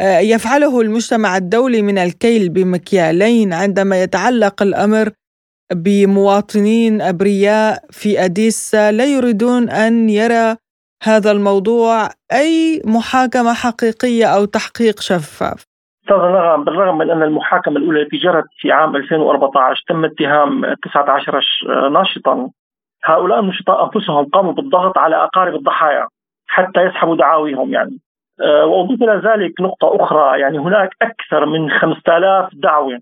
[0.01, 5.11] آه، يفعله المجتمع الدولي من الكيل بمكيالين عندما يتعلق الأمر
[5.73, 10.57] بمواطنين أبرياء في أديسا لا يريدون أن يرى
[11.03, 15.65] هذا الموضوع أي محاكمة حقيقية أو تحقيق شفاف.
[16.03, 21.41] أستاذ نغم بالرغم من أن المحاكمة الأولى التي جرت في عام 2014 تم اتهام 19
[21.89, 22.51] ناشطا
[23.05, 26.07] هؤلاء النشطاء أنفسهم قاموا بالضغط على أقارب الضحايا
[26.47, 27.99] حتى يسحبوا دعاويهم يعني
[28.43, 33.01] آه، وأضيف إلى ذلك نقطة أخرى يعني هناك أكثر من 5000 دعوة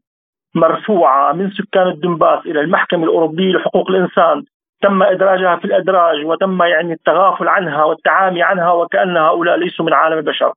[0.54, 4.42] مرفوعة من سكان الدنباس إلى المحكمة الأوروبية لحقوق الإنسان
[4.82, 10.18] تم إدراجها في الأدراج وتم يعني التغافل عنها والتعامي عنها وكان هؤلاء ليسوا من عالم
[10.18, 10.52] البشر.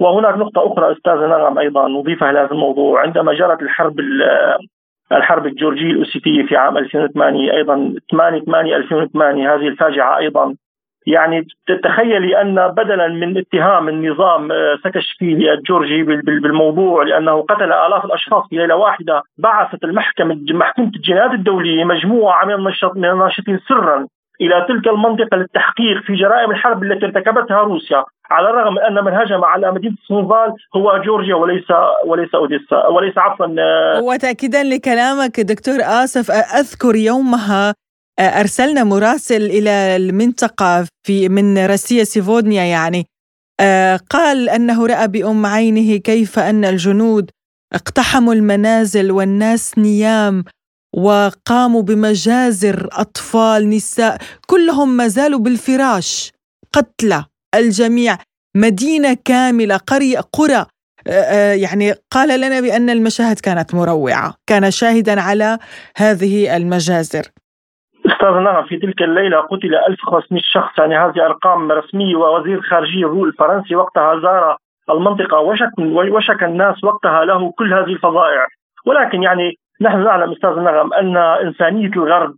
[0.00, 4.00] وهناك نقطة أخرى أستاذ نغم أيضا نضيفها لهذا الموضوع عندما جرت الحرب
[5.12, 10.54] الحرب الجورجية الأوسيتية في عام 2008 أيضا 8 8 2008 هذه الفاجعة أيضا
[11.06, 18.48] يعني تتخيلي أن بدلا من اتهام النظام آه، سكشفيلي الجورجي بالموضوع لأنه قتل آلاف الأشخاص
[18.50, 22.54] في ليلة واحدة بعثت المحكمة محكمة الجنايات الدولية مجموعة من
[22.94, 24.06] من الناشطين سرا
[24.40, 29.12] إلى تلك المنطقة للتحقيق في جرائم الحرب التي ارتكبتها روسيا على الرغم من أن من
[29.12, 31.70] هجم على مدينة سنوفال هو جورجيا وليس
[32.06, 37.74] وليس أوديسا وليس عفوا آه، وتاكيدا لكلامك دكتور آسف أذكر يومها
[38.20, 43.06] أرسلنا مراسل إلى المنطقة في من راسية سيفودنيا يعني.
[43.60, 47.30] آه، قال أنه رأى بأم عينه كيف أن الجنود
[47.74, 50.44] اقتحموا المنازل والناس نيام
[50.96, 56.32] وقاموا بمجازر أطفال نساء كلهم ما زالوا بالفراش
[56.72, 58.18] قتلى الجميع
[58.56, 60.66] مدينة كاملة قرية قرى.
[61.06, 65.58] آه، آه، يعني قال لنا بأن المشاهد كانت مروعة كان شاهدا على
[65.96, 67.30] هذه المجازر.
[68.12, 73.76] أستاذ نعم في تلك الليلة قتل 1500 شخص يعني هذه ارقام رسمية ووزير الخارجيه الفرنسي
[73.76, 74.56] وقتها زار
[74.90, 75.72] المنطقة وشك
[76.12, 78.46] وشك الناس وقتها له كل هذه الفظائع.
[78.86, 82.34] ولكن يعني نحن نعلم أستاذ نغم أن إنسانية الغرب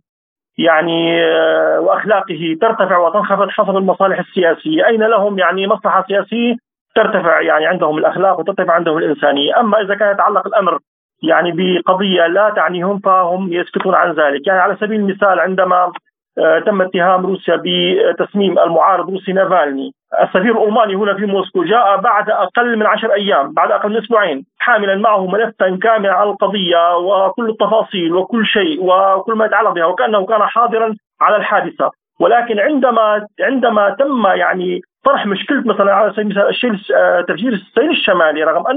[0.57, 6.55] يعني آه، وأخلاقه ترتفع وتنخفض حسب المصالح السياسية، أين لهم يعني مصلحة سياسية؟
[6.95, 10.79] ترتفع يعني عندهم الأخلاق وترتفع عندهم الإنسانية، أما إذا كان يتعلق الأمر
[11.23, 15.91] يعني بقضية لا تعنيهم فهم يسكتون عن ذلك، يعني على سبيل المثال عندما
[16.37, 22.29] آه، تم اتهام روسيا بتسميم المعارض روسي نافالني السفير الألماني هنا في موسكو جاء بعد
[22.29, 27.49] أقل من عشر أيام بعد أقل من أسبوعين حاملا معه ملفا كاملا على القضية وكل
[27.49, 31.91] التفاصيل وكل شيء وكل ما يتعلق بها وكأنه كان حاضرا على الحادثة.
[32.19, 38.43] ولكن عندما عندما تم يعني طرح مشكلة مثلا على سبيل المثال آه، تفجير السيل الشمالي
[38.43, 38.67] رغم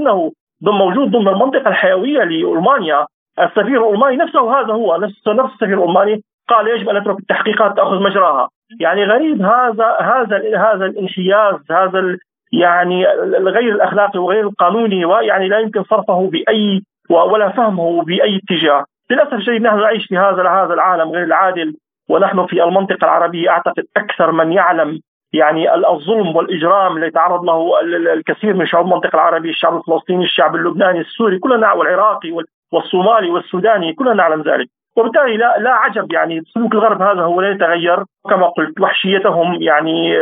[0.63, 3.05] أنه موجود ضمن المنطقة الحيوية لألمانيا.
[3.39, 8.03] السفير الألماني نفسه هذا هو نفس نفس السفير الألماني قال يجب أن نترك التحقيقات تاخذ
[8.03, 8.49] مجراها.
[8.79, 12.17] يعني غريب هذا هذا هذا الانحياز هذا
[12.53, 18.85] يعني الغير الأخلاقي وغير القانوني ويعني لا يمكن صرفه بأي ولا فهمه بأي اتجاه.
[19.11, 21.73] للأسف الشديد نحن نعيش في هذا هذا العالم غير العادل
[22.09, 24.99] ونحن في المنطقة العربية أعتقد أكثر من يعلم
[25.33, 27.71] يعني الظلم والإجرام اللي تعرض له
[28.13, 32.31] الكثير من شعوب المنطقة العربية، الشعب الفلسطيني، الشعب اللبناني، السوري، كلنا والعراقي
[32.73, 34.67] والصومالي والسوداني كلنا نعلم ذلك.
[34.97, 40.17] وبالتالي لا لا عجب يعني سلوك الغرب هذا هو لا يتغير كما قلت وحشيتهم يعني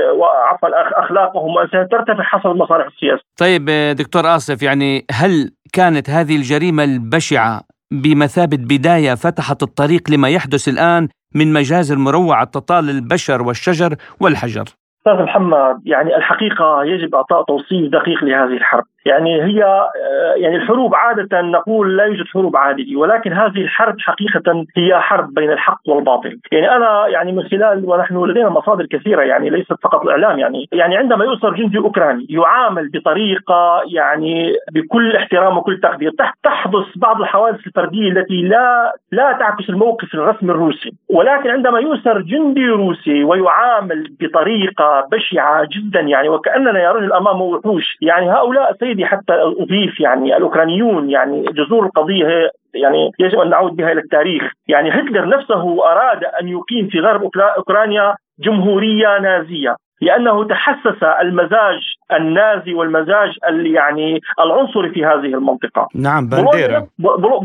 [0.51, 1.53] عفوا أخلاقهم
[1.91, 3.23] ترتفع حسب المصالح السياسية.
[3.39, 3.65] طيب
[3.97, 11.07] دكتور آسف يعني هل كانت هذه الجريمة البشعة بمثابة بداية فتحت الطريق لما يحدث الآن
[11.35, 14.65] من مجازر مروعة تطال البشر والشجر والحجر
[15.07, 18.83] أستاذ محمد يعني الحقيقة يجب إعطاء توصيف دقيق لهذه الحرب.
[19.05, 24.65] يعني هي آه، يعني الحروب عادة نقول لا يوجد حروب عادلة ولكن هذه الحرب حقيقة
[24.77, 26.39] هي حرب بين الحق والباطل.
[26.51, 30.97] يعني أنا يعني من خلال ونحن لدينا مصادر كثيرة يعني ليست فقط الإعلام يعني يعني
[30.97, 36.11] عندما يؤسر جندي أوكراني يعامل بطريقة يعني بكل احترام وكل تقدير
[36.43, 40.91] تحدث بعض الحوادث الفردية التي لا لا تعكس الموقف الرسمي الروسي.
[41.09, 47.97] ولكن عندما يؤسر جندي روسي ويعامل بطريقة بشعة جدا يعني وكأننا يا رجل أمامه وحوش
[48.01, 52.25] يعني هؤلاء سيد سيدي حتى اضيف يعني الأوكرانيون يعني جذور القضية
[52.73, 57.21] يعني يجب أن نعود بها إلى التاريخ، يعني هتلر نفسه أراد أن يقيم في غرب
[57.57, 61.79] أوكرانيا جمهورية نازية لأنه تحسس المزاج
[62.13, 63.31] النازي والمزاج
[63.75, 65.87] يعني العنصري في هذه المنطقة.
[65.95, 66.87] نعم بانديرا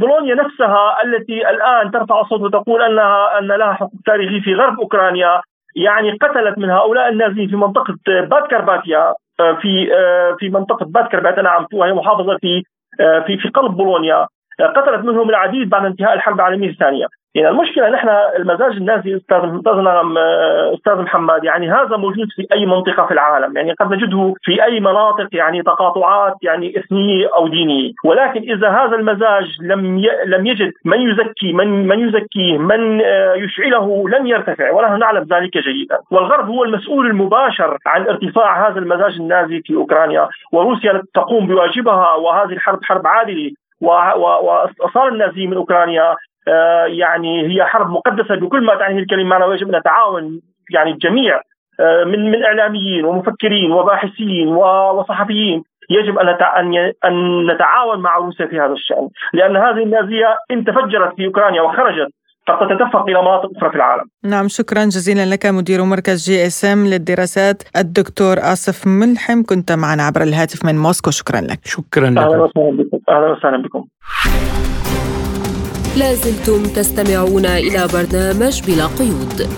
[0.01, 5.41] بولونيا نفسها التي الآن ترفع صوت وتقول أنها أن لها حقوق تاريخي في غرب أوكرانيا
[5.77, 9.15] يعني قتلت من هؤلاء النازيين في منطقة باد كرباتيا
[9.63, 12.63] في آه، في منطقة باتكر نعم وهي محافظة في
[13.01, 14.27] آه، في في قلب بولونيا.
[14.67, 17.07] قتلت منهم العديد بعد انتهاء الحرب العالمية الثانية.
[17.35, 19.39] يعني المشكلة نحن المزاج النازي أستاذ
[20.75, 23.57] أستاذ محمد يعني هذا موجود في أي منطقة في العالم.
[23.57, 27.93] يعني قد نجده في أي مناطق يعني تقاطعات يعني إثنية أو دينية.
[28.05, 30.01] ولكن إذا هذا المزاج لم.
[30.27, 35.59] لم يجد من يزكي من من يزكيه من آه، يشعله لن يرتفع ونحن نعلم ذلك
[35.59, 35.99] جيدا.
[36.11, 40.29] والغرب هو المسؤول المباشر عن ارتفاع هذا المزاج النازي في أوكرانيا.
[40.53, 43.51] وروسيا تقوم بواجبها وهذه الحرب حرب عادلة.
[43.81, 46.17] واستئصال النازيين من أوكرانيا
[46.49, 49.47] آه، يعني هي حرب مقدسة بكل ما تعنيه الكلمة.
[49.47, 50.41] ويجب ان نتعاون
[50.71, 51.41] يعني الجميع
[51.81, 55.63] آه، من من إعلاميين ومفكرين وباحثين وصحفيين.
[55.91, 56.29] يجب أن
[57.05, 62.09] أن نتعاون مع روسيا في هذا الشأن، لأن هذه النازية إن تفجرت في أوكرانيا وخرجت
[62.61, 64.05] تتدفق إلى مناطق أخرى في العالم.
[64.25, 70.65] نعم شكرا جزيلا لك مدير مركز GSM للدراسات الدكتور آصف ملحم كنت معنا عبر الهاتف
[70.65, 71.61] من موسكو شكرا لك.
[71.65, 72.19] شكرا لك.
[72.19, 72.99] أهلا وسهلا بكم.
[73.09, 73.85] أهلا وسهلا بكم.
[75.97, 79.49] لازلتم تستمعون إلى برنامج بلا قيود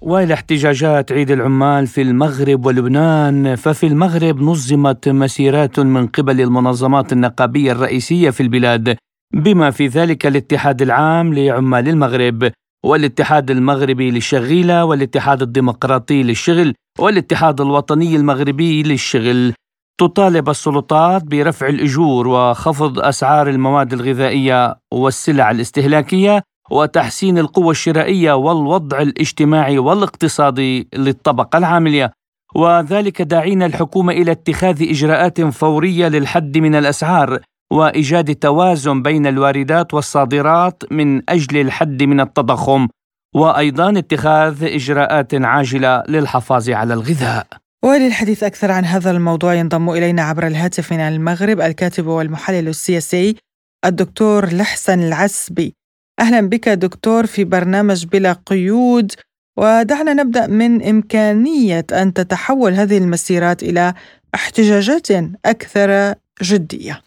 [0.00, 7.72] وإلى احتجاجات عيد العمال في المغرب ولبنان ففي المغرب نظمت مسيرات من قبل المنظمات النقابية
[7.72, 8.96] الرئيسية في البلاد
[9.34, 12.52] بما في ذلك الاتحاد العام لعمال المغرب
[12.84, 19.54] والاتحاد المغربي للشغيلة والاتحاد الديمقراطي للشغل والاتحاد الوطني المغربي للشغل.
[20.00, 29.78] تطالب السلطات برفع الأجور وخفض أسعار المواد الغذائية والسلع الاستهلاكية وتحسين القوة الشرائية والوضع الاجتماعي
[29.78, 32.10] والاقتصادي للطبقة العاملة.
[32.54, 37.40] وذلك داعين الحكومة إلى اتخاذ إجراءات فورية للحد من الأسعار
[37.72, 42.88] وإيجاد توازن بين الواردات والصادرات من أجل الحد من التضخم
[43.34, 47.46] وأيضا اتخاذ إجراءات عاجلة للحفاظ على الغذاء.
[47.84, 53.36] وللحديث أكثر عن هذا الموضوع ينضم إلينا عبر الهاتف من المغرب الكاتب والمحلل السياسي
[53.84, 55.74] الدكتور لحسن العسبي.
[56.20, 59.12] أهلا بك دكتور في برنامج بلا قيود
[59.56, 63.94] ودعنا نبدأ من إمكانية أن تتحول هذه المسيرات إلى
[64.34, 65.08] احتجاجات
[65.44, 67.05] أكثر جدية.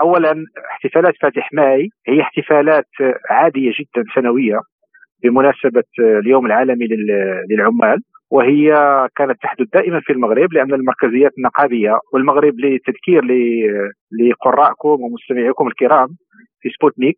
[0.00, 2.88] أولا احتفالات فاتح ماي هي احتفالات
[3.30, 4.60] عادية جدا سنوية
[5.22, 6.86] بمناسبة اليوم العالمي
[7.50, 7.98] للعمال
[8.30, 8.68] وهي
[9.16, 13.22] كانت تحدث دائما في المغرب لأن المركزيات النقابية والمغرب لتذكير
[14.20, 16.08] لقرائكم ومستمعيكم الكرام
[16.60, 17.16] في سبوتنيك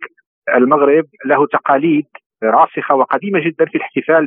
[0.56, 2.06] المغرب له تقاليد
[2.42, 4.26] راسخة وقديمة جدا في الاحتفال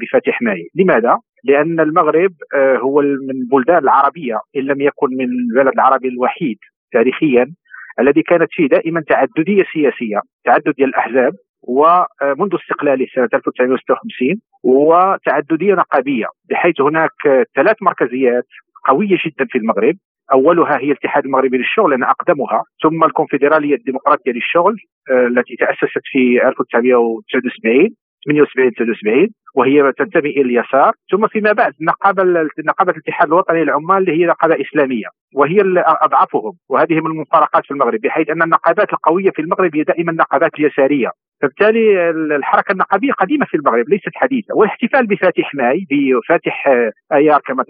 [0.00, 5.72] بفاتح ماي، لماذا؟ لأن المغرب آه، هو من البلدان العربية إن لم يكن من البلد
[5.74, 6.58] العربي الوحيد
[6.92, 7.52] تاريخيا
[8.00, 16.80] الذي كانت فيه دائما تعددية سياسية، تعدد الأحزاب ومنذ استقلاله سنه 1956 وتعددية نقابية بحيث
[16.80, 17.10] هناك
[17.56, 18.46] ثلاث مركزيات
[18.88, 19.96] قوية جدا في المغرب.
[20.32, 22.64] أولها هي الاتحاد المغربي للشغل لأن أقدمها.
[22.82, 24.76] ثم الكونفدرالية الديمقراطية للشغل
[25.10, 27.94] آه، التي تأسست في 1979
[28.26, 30.92] 78 79 وهي تنتمي إلى اليسار.
[31.10, 32.22] ثم فيما بعد نقابة
[32.64, 36.52] نقابة الاتحاد الوطني للعمال اللي هي نقابة إسلامية وهي أضعفهم.
[36.68, 41.10] وهذه من المفارقات في المغرب بحيث أن النقابات القوية في المغرب هي دائما النقابات اليساريه
[41.42, 44.54] فبالتالي الحركة النقابية قديمة في المغرب ليست حديثة.
[44.54, 46.68] والاحتفال بفاتح ماي بفاتح
[47.12, 47.64] آيار كما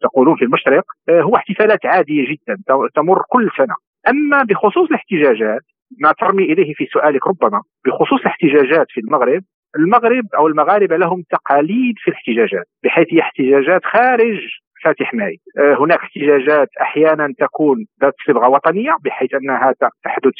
[0.00, 2.56] تقولون في المشرق هو احتفالات عادية جدا
[2.94, 3.74] تمر كل سنة.
[4.08, 5.60] أما بخصوص الاحتجاجات
[6.00, 9.42] ما ترمي إليه في سؤالك ربما بخصوص الاحتجاجات في المغرب
[9.78, 14.38] المغرب أو المغاربة لهم تقاليد في الاحتجاجات بحيث هي احتجاجات خارج
[14.84, 15.36] فاتح ماي.
[15.80, 19.74] هناك احتجاجات أحيانا تكون ذات صبغة وطنية بحيث أنها
[20.04, 20.32] تحدث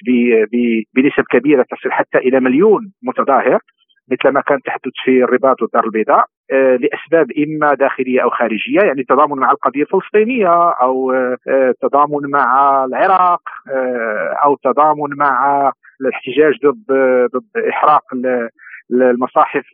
[0.95, 3.59] بنسب كبيرة تصل حتى إلى مليون متظاهر
[4.13, 6.19] مثل ما كانت تحدث في الرباط والدار البيضاء.
[6.19, 12.85] آه، لأسباب إما داخلية أو خارجية يعني تضامن مع القضية الفلسطينية أو آه، تضامن مع
[12.85, 16.87] العراق آه، أو تضامن مع الاحتجاج ضد
[17.35, 18.03] ضد إحراق
[18.93, 19.65] المصاحف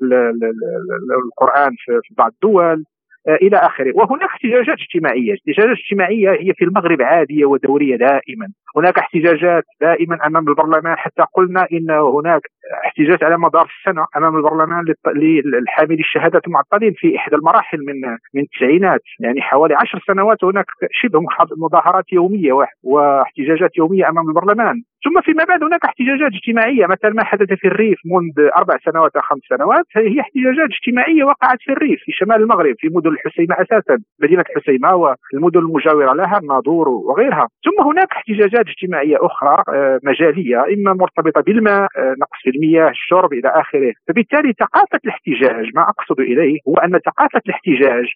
[1.25, 2.85] القرآن في بعض الدول
[3.29, 3.93] آه، إلى آخره.
[3.95, 5.35] وهناك احتجاجات اجتماعية.
[5.35, 8.49] احتجاجات اجتماعيه هي في المغرب عادية ودورية دائما.
[8.77, 10.97] هناك احتجاجات دائما أمام البرلمان.
[10.97, 12.43] حتى قلنا إن هناك
[12.85, 14.85] احتجاجات على مدار السنة أمام البرلمان
[15.45, 18.01] للحاملي الشهادة المعطلين في إحدى المراحل من
[18.35, 19.01] من التسعينات.
[19.21, 21.21] يعني حوالي عشر سنوات هناك شبه
[21.57, 22.53] مظاهرات يومية
[22.83, 24.83] واحتجاجات يومية أمام البرلمان.
[25.05, 26.87] ثم فيما بعد هناك احتجاجات اجتماعية.
[26.87, 31.59] مثل ما حدث في الريف منذ أربع سنوات أو خمس سنوات هي احتجاجات اجتماعية وقعت
[31.61, 36.89] في الريف في شمال المغرب في مدن الحسيمة أساسا مدينة الحسيمه والمدن المجاورة لها الناظور
[36.89, 37.49] وغيرها.
[37.65, 43.33] ثم هناك احتجاجات اجتماعية أخرى آه، مجالية إما مرتبطة بالماء آه، نقص في المياه الشرب
[43.33, 43.93] إلى آخره.
[44.09, 48.07] فبالتالي ثقافة الاحتجاج ما أقصد إليه هو أن ثقافة الاحتجاج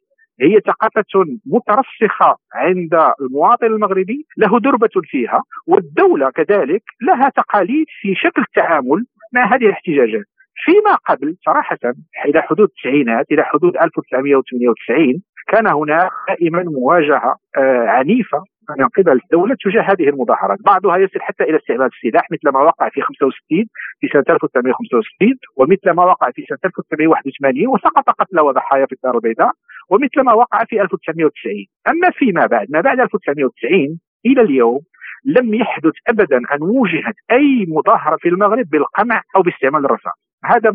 [0.41, 8.43] هي ثقافة مترسخة عند المواطن المغربي له دربة فيها والدولة كذلك لها تقاليد في شكل
[8.43, 10.25] التعامل مع هذه الاحتجاجات.
[10.65, 11.79] فيما قبل صراحة
[12.27, 18.45] إلى حدود التسعينات إلى حدود 1998 كان هناك دائما مواجهة آه، عنيفة
[18.79, 20.59] من قبل الدولة تجاه هذه المظاهرات.
[20.67, 23.65] بعضها يصل حتى إلى استعمال السلاح مثل ما وقع في 65
[24.01, 29.53] في سنة 1965 ومثل ما وقع في سنة 1981 وسقط قتلى وضحايا في الدار البيضاء
[29.91, 31.55] ومثل ما وقع في 1990
[31.89, 34.81] أما فيما بعد ما بعد 1990 إلى اليوم
[35.25, 40.19] لم يحدث ابدا أن وجهت أي مظاهرة في المغرب بالقمع أو باستعمال الرصاص.
[40.45, 40.71] هذا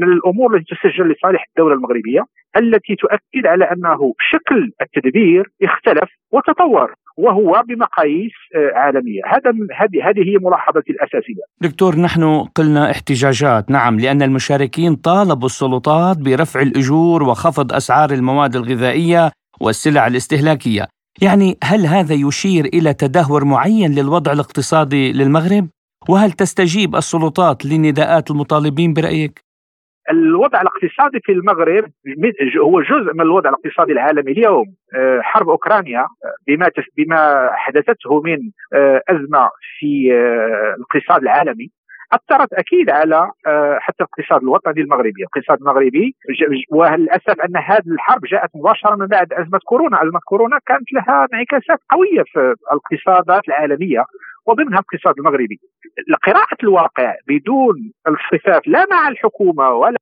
[0.00, 2.24] من الأمور التي تسجل لصالح الدولة المغربية
[2.56, 6.94] التي تؤكد على أنه شكل التدبير اختلف وتطور.
[7.18, 9.50] وهو بمقاييس آه، عالمية، هذا
[10.08, 11.42] هذه هي ملاحظتي الأساسية.
[11.60, 19.30] دكتور نحن قلنا احتجاجات، نعم لأن المشاركين طالبوا السلطات برفع الأجور وخفض أسعار المواد الغذائية
[19.60, 20.86] والسلع الاستهلاكية،
[21.22, 25.68] يعني هل هذا يشير إلى تدهور معين للوضع الاقتصادي للمغرب؟
[26.08, 29.47] وهل تستجيب السلطات لنداءات المطالبين برأيك؟
[30.10, 31.84] الوضع الاقتصادي في المغرب
[32.60, 34.66] هو جزء من الوضع الاقتصادي العالمي اليوم.
[34.94, 36.06] آه، حرب أوكرانيا
[36.46, 38.38] بما بما حدثته من
[38.74, 41.70] آه، أزمة في آه، الاقتصاد العالمي
[42.12, 43.30] أثرت أكيد على
[43.78, 46.16] حتى الاقتصاد الوطني المغربي، الاقتصاد المغربي
[46.70, 51.78] وللأسف أن هذه الحرب جاءت مباشرة من بعد أزمة كورونا، أزمة كورونا كانت لها انعكاسات
[51.90, 54.04] قوية في الاقتصادات العالمية.
[54.48, 55.60] وضمنها الاقتصاد المغربي.
[56.22, 59.98] قراءة الواقع بدون الاصطفاف لا مع الحكومة ولا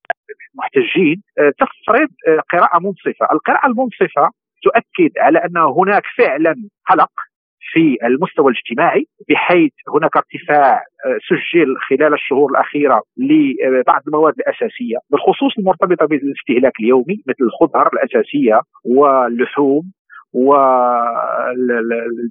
[0.54, 3.26] المحتجين آه، تفرض آه، قراءة منصفة.
[3.32, 4.30] القراءة المنصفة
[4.62, 6.54] تؤكد على أن هناك فعلا
[6.90, 7.10] قلق
[7.72, 15.58] في المستوى الاجتماعي بحيث هناك ارتفاع آه، سجل خلال الشهور الأخيرة لبعض المواد الأساسية بالخصوص
[15.58, 19.92] المرتبطة بالاستهلاك اليومي مثل الخضر الأساسية واللحوم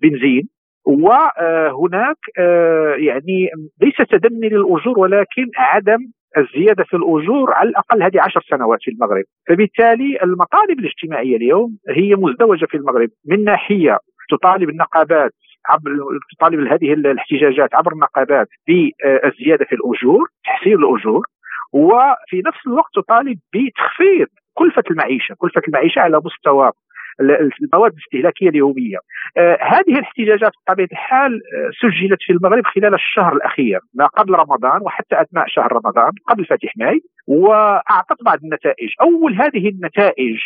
[0.01, 0.49] والبنزين.
[0.85, 3.49] وهناك آه، يعني
[3.81, 5.99] ليس تدني للأجور ولكن عدم
[6.37, 9.23] الزيادة في الأجور على الأقل هذه عشر سنوات في المغرب.
[9.47, 13.97] فبالتالي المطالب الاجتماعية اليوم هي مزدوجة في المغرب من ناحية
[14.29, 15.31] تطالب النقابات
[15.69, 15.91] عبر
[16.37, 21.25] تطالب هذه الاحتجاجات عبر النقابات بالزيادة في الأجور تحسين الأجور
[21.73, 26.71] وفي نفس الوقت تطالب بتخفيض كلفة المعيشة كلفة المعيشة على مستوى
[27.19, 28.97] المواد الاستهلاكية اليومية.
[29.37, 34.81] آه هذه الاحتجاجات بطبيعة الحال آه سجلت في المغرب خلال الشهر الأخير ما قبل رمضان
[34.81, 40.37] وحتى أثناء شهر رمضان قبل فاتح ماي واعطت بعض النتائج، أول هذه النتائج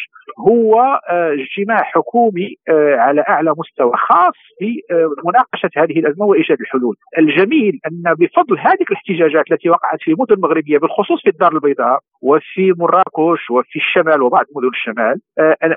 [0.48, 2.56] هو آه اجتماع حكومي
[2.98, 6.96] على أعلى مستوى خاص بمناقشه هذه الأزمة وإيجاد الحلول.
[7.18, 12.74] الجميل أن بفضل هذه الاحتجاجات التي وقعت في مدن مغربية بالخصوص في الدار البيضاء وفي
[12.78, 15.20] مراكش وفي الشمال وبعض مدن الشمال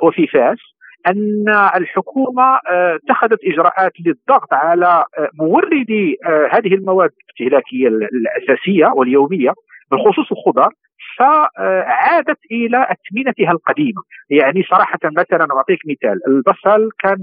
[0.02, 0.58] وفي فاس
[1.06, 1.44] أن
[1.76, 9.52] الحكومة آه، اتخذت إجراءات للضغط على آه، موردي آه، هذه المواد الاستهلاكية الأساسية واليومية
[9.90, 10.68] بالخصوص الخضر
[11.18, 14.02] فعادت إلى أثمنتها القديمة.
[14.30, 17.16] يعني صراحة مثلا أعطيك مثال البصل كان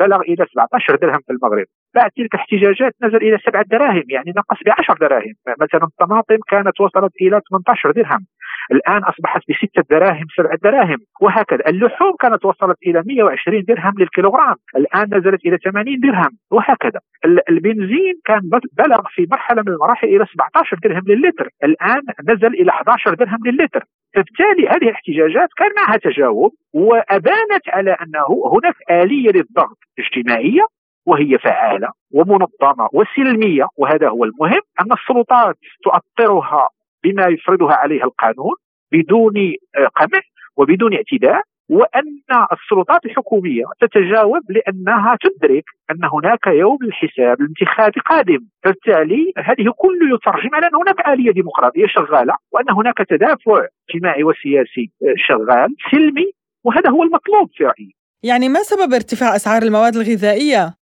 [0.00, 1.66] بلغ إلى 17 درهم في المغرب.
[1.94, 6.80] بعد تلك الاحتجاجات نزل إلى 7 دراهم يعني نقص ب 10 دراهم مثلا الطماطم كانت
[6.80, 8.26] وصلت إلى 18 درهم.
[8.72, 11.60] الآن أصبحت بستة دراهم سبعة دراهم وهكذا.
[11.68, 17.00] اللحوم كانت وصلت إلى 120 درهم للكيلوغرام الآن نزلت إلى 80 درهم وهكذا.
[17.48, 18.40] البنزين كان
[18.78, 23.84] بلغ في مرحلة من المراحل إلى 17 درهم للتر الآن نزل إلى 11 درهم للتر
[24.14, 30.66] فبالتالي هذه الاحتجاجات كان معها تجاوب وأبانت على أنه هناك آلية للضغط اجتماعية
[31.06, 36.68] وهي فعالة ومنظمة وسلمية وهذا هو المهم أن السلطات تؤطرها
[37.04, 38.54] بما يفرضها عليها القانون
[38.92, 39.36] بدون
[39.76, 40.20] آه، قمع
[40.56, 42.20] وبدون اعتداء وأن
[42.52, 50.54] السلطات الحكومية تتجاوب لأنها تدرك أن هناك يوم الحساب الانتخابي قادم، فبالتالي هذه كله يترجم
[50.54, 56.32] على ان هناك آلية ديمقراطية شغالة وأن هناك تدافع اجتماعي وسياسي آه، شغال سلمي
[56.64, 57.94] وهذا هو المطلوب في رايي.
[58.22, 60.74] يعني ما سبب ارتفاع أسعار المواد الغذائية؟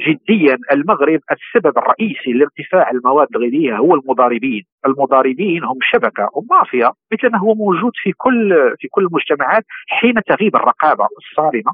[0.00, 7.32] جديا المغرب السبب الرئيسي لارتفاع المواد الغذائية هو المضاربين، المضاربين هم شبكة هم مافيا مثل
[7.32, 11.72] ما هو موجود في كل في كل المجتمعات حين تغيب الرقابة الصارمة.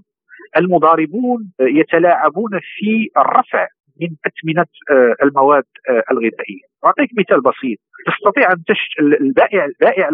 [0.56, 3.66] المضاربون يتلاعبون في الرفع
[4.00, 7.78] من أثمنة آه، المواد آه، الغذائية، أعطيك مثال بسيط.
[8.06, 10.08] تستطيع أن تشتري البائع البائع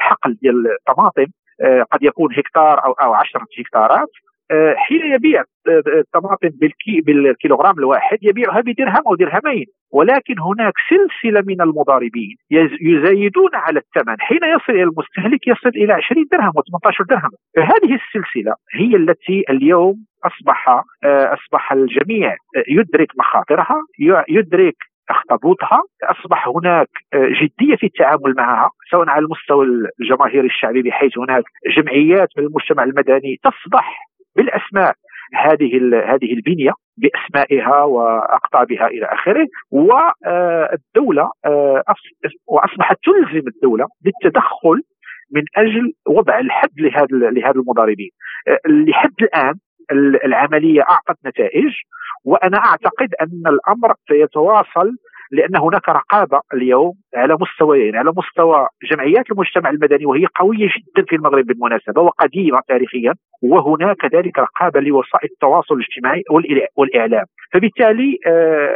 [0.00, 1.26] الحقل ديال الطماطم
[1.60, 4.08] آه، قد يكون هكتار أو أو 10 هكتارات.
[4.76, 12.36] حين يبيع الطماطم بالكي بالكيلوغرام الواحد يبيعها بدرهم أو درهمين ولكن هناك سلسلة من المضاربين
[12.80, 14.16] يزايدون على الثمن.
[14.20, 17.30] حين يصل إلى المستهلك يصل إلى 20 درهم و18 درهم.
[17.56, 19.94] فهذه السلسلة هي التي اليوم
[20.24, 22.36] أصبح آه، أصبح الجميع
[22.68, 23.82] يدرك مخاطرها
[24.28, 24.76] يدرك
[25.10, 25.82] أخطبوطها.
[26.02, 29.66] أصبح هناك آه، جدية في التعامل معها سواء على المستوى
[30.00, 31.44] الجماهيري الشعبي بحيث هناك
[31.76, 34.94] جمعيات من المجتمع المدني تصبح بالأسماء.
[35.34, 35.76] هذه
[36.06, 41.82] هذه البنية بأسمائها وأقطابها إلى آخره والدولة آه،
[42.46, 44.82] وأصبحت تلزم الدولة بالتدخل
[45.34, 48.10] من أجل وضع الحد لهذا لهذا المضاربين.
[48.48, 49.54] آه، لحد الآن
[50.24, 51.72] العملية أعطت نتائج
[52.24, 54.96] وأنا أعتقد أن الأمر سيتواصل
[55.32, 61.16] لأن هناك رقابة اليوم على مستويين على مستوى جمعيات المجتمع المدني وهي قوية جدا في
[61.16, 66.22] المغرب بالمناسبة وقديمة تاريخيا وهناك كذلك رقابة لوسائل التواصل الاجتماعي
[66.76, 67.24] والإعلام.
[67.52, 68.70] فبالتالي آه،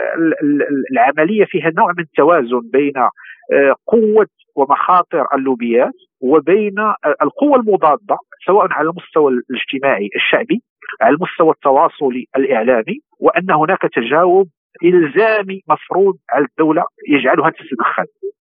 [0.93, 4.27] العملية فيها نوع من التوازن بين آه، قوة
[4.57, 10.63] ومخاطر اللوبيات وبين آه، القوة المضادة سواء على المستوى الاجتماعي الشعبي
[11.01, 14.49] على المستوى التواصلي الإعلامي وأن هناك تجاوب
[14.85, 18.05] الزامي مفروض على الدولة يجعلها تتدخل.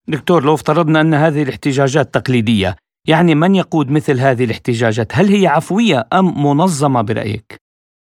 [0.08, 2.76] دكتور لو افترضنا أن هذه الاحتجاجات تقليدية،
[3.08, 7.60] يعني من يقود مثل هذه الاحتجاجات؟ هل هي عفوية أم منظمة برأيك؟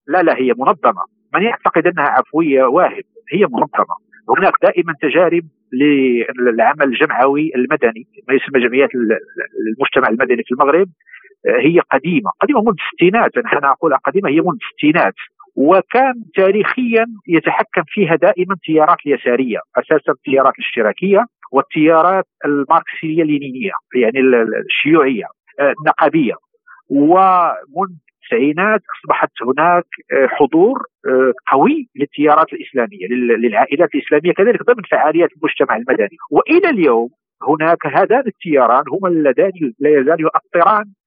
[0.08, 1.04] لا لا هي منظمة،
[1.34, 3.04] من يعتقد أنها عفوية واهم،
[3.34, 3.96] هي منظمة.
[4.38, 5.44] هناك دائما تجارب
[6.40, 10.90] للعمل الجمعوي المدني ما يسمى جمعيات المجتمع المدني في المغرب
[11.66, 15.14] هي قديمة، قديمة منذ الستينات، أنا أقول قديمة هي منذ الستينات،
[15.56, 24.20] وكان تاريخيا يتحكم فيها دائما التيارات اليسارية أساسا التيارات الاشتراكية والتيارات الماركسية اللينينيه يعني
[24.70, 25.26] الشيوعية
[25.60, 26.34] آه، النقابية.
[26.90, 27.96] ومنذ
[28.32, 35.76] التسعينات أصبحت هناك آه، حضور آه، قوي للتيارات الإسلامية للعائلات الإسلامية كذلك ضمن فعاليات المجتمع
[35.76, 36.18] المدني.
[36.32, 37.10] وإلى اليوم
[37.50, 41.01] هناك هذان التياران هما اللذان لا يزال يؤطران آه،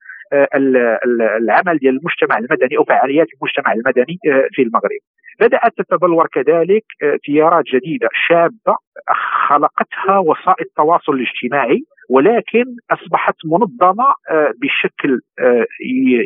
[1.40, 5.00] العمل ديال المجتمع المدني أو فعاليات المجتمع المدني آه، في المغرب.
[5.40, 8.76] بدأت تتبلور كذلك آه، تيارات جديدة شابة
[9.48, 14.04] خلقتها وسائل التواصل الاجتماعي ولكن أصبحت منظمة
[14.62, 15.20] بشكل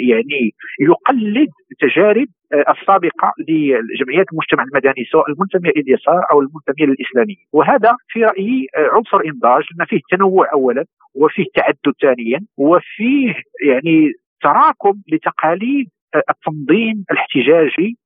[0.08, 0.50] يعني
[0.80, 1.48] يقلد
[1.80, 8.66] تجارب السابقة لجمعيات المجتمع المدني سواء المنتميه إلى اليسار أو المنتميه للاسلاميه، وهذا في رأيي
[8.76, 13.34] عنصر إنضاج لأن فيه تنوع اولا وفيه تعدد ثانيا وفيه
[13.66, 14.12] يعني
[14.42, 15.86] تراكم لتقاليد
[16.30, 17.96] التنظيم الاحتجاجي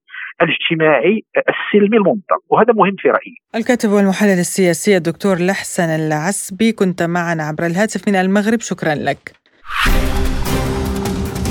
[0.42, 3.36] الاجتماعي السلمي المنظم وهذا مهم في رأيي.
[3.54, 9.32] الكاتب والمحلل السياسي الدكتور لحسن العسبي كنت معنا عبر الهاتف من المغرب شكرا لك.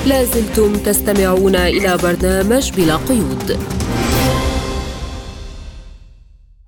[0.08, 3.58] لازلتم تستمعون إلى برنامج بلا قيود.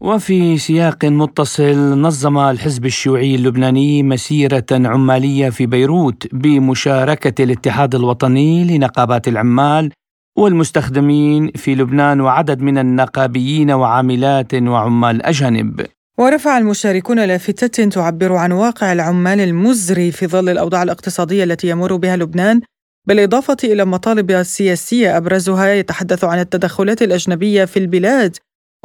[0.02, 9.28] وفي سياق متصل نظم الحزب الشيوعي اللبناني مسيرة عمالية في بيروت بمشاركة الاتحاد الوطني لنقابات
[9.28, 9.92] العمال
[10.36, 15.86] والمستخدمين في لبنان وعدد من النقابيين وعاملات وعمال أجانب.
[16.18, 22.18] ورفع المشاركون لافتة تعبر عن واقع العمال المزري في ظل الأوضاع الاقتصادية التي يمر بها
[22.18, 22.62] لبنان.
[23.08, 28.38] بالإضافة إلى مطالب سياسية أبرزها يتحدث عن التدخلات الأجنبية في البلاد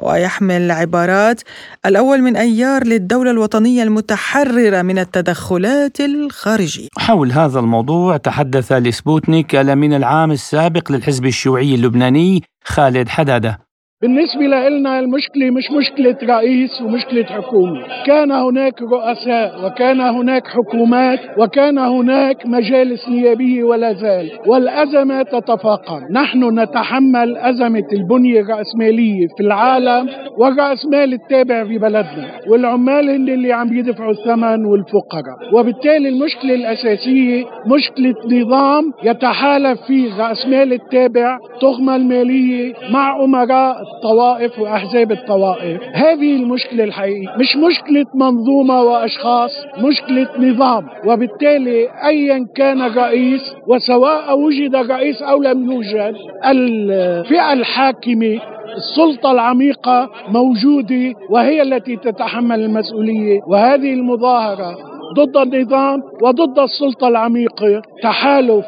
[0.02, 1.40] ويحمل عبارات
[1.86, 6.88] الأول من أيار للدولة الوطنية المتحررة من التدخلات الخارجية.
[6.98, 13.67] حول هذا الموضوع تحدث لسبوتنيك الأمين العام السابق للحزب الشيوعي اللبناني خالد حدادة.
[14.02, 17.84] بالنسبة لنا المشكلة مش مشكلة رئيس ومشكلة حكومة.
[18.06, 24.30] كان هناك رؤساء وكان هناك حكومات وكان هناك مجالس نيابية ولا زال.
[24.46, 26.00] والأزمة تتفاقم.
[26.12, 32.28] نحن نتحمل أزمة البنية الرأسمالية في العالم والرأسمال التابع في بلدنا.
[32.48, 35.36] والعمال هن اللي عم يدفعوا الثمن والفقراء.
[35.54, 45.12] وبالتالي المشكلة الأساسية مشكلة نظام يتحالف فيه الرأسمال التابع تغمى المالية مع أمراء الطوائف واحزاب
[45.12, 45.80] الطوائف.
[45.94, 47.28] هذه المشكلة الحقيقية.
[47.38, 50.86] مش مشكلة منظومة وأشخاص مشكلة نظام.
[51.06, 56.14] وبالتالي ايا كان الرئيس وسواء وجد الرئيس أو لم يوجد
[56.46, 58.40] الفئة الحاكمة
[58.76, 63.40] السلطة العميقة موجودة وهي التي تتحمل المسؤولية.
[63.48, 64.76] وهذه المظاهرة
[65.16, 68.64] ضد النظام وضد السلطة العميقة تحالف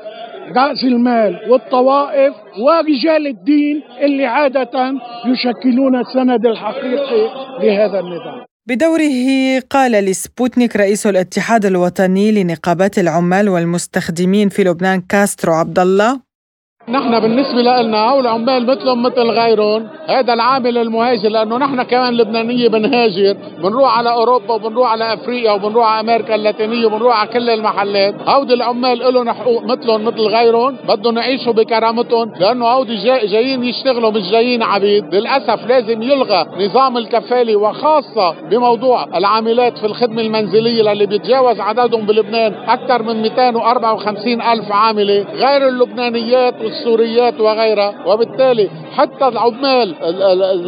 [0.57, 4.93] رأس المال والطوائف ورجال الدين اللي عادة
[5.27, 7.25] يشكلون السند الحقيقي
[7.63, 8.45] لهذا النظام.
[8.69, 16.21] بدوره قال لسبوتنيك رئيس الاتحاد الوطني لنقابات العمال والمستخدمين في لبنان كاسترو عبد الله
[16.89, 19.87] نحن بالنسبة لنا أو العمال مثلهم مثل غيرهم.
[20.07, 23.37] هذا العامل المهاجر لأنه نحن كمان لبنانية بنهاجر.
[23.63, 28.15] بنروح على أوروبا وبنروح على أفريقيا وبنروح على أمريكا اللاتينية وبنروح على كل المحلات.
[28.29, 30.77] هودي العمال لهم حقوق مثلهم مثل غيرهم.
[30.89, 35.15] بدهم يعيشوا بكرامتهم لأنه هودي جاي جايين يشتغلوا مش جايين عبيد.
[35.15, 42.55] للأسف لازم يلغى نظام الكفالة وخاصة بموضوع العاملات في الخدمة المنزلية اللي بيتجاوز عددهم بلبنان
[42.69, 45.27] أكثر من 254 ألف عاملة.
[45.35, 47.95] غير اللبنانيات السوريات وغيرها.
[48.07, 49.95] وبالتالي حتى العمال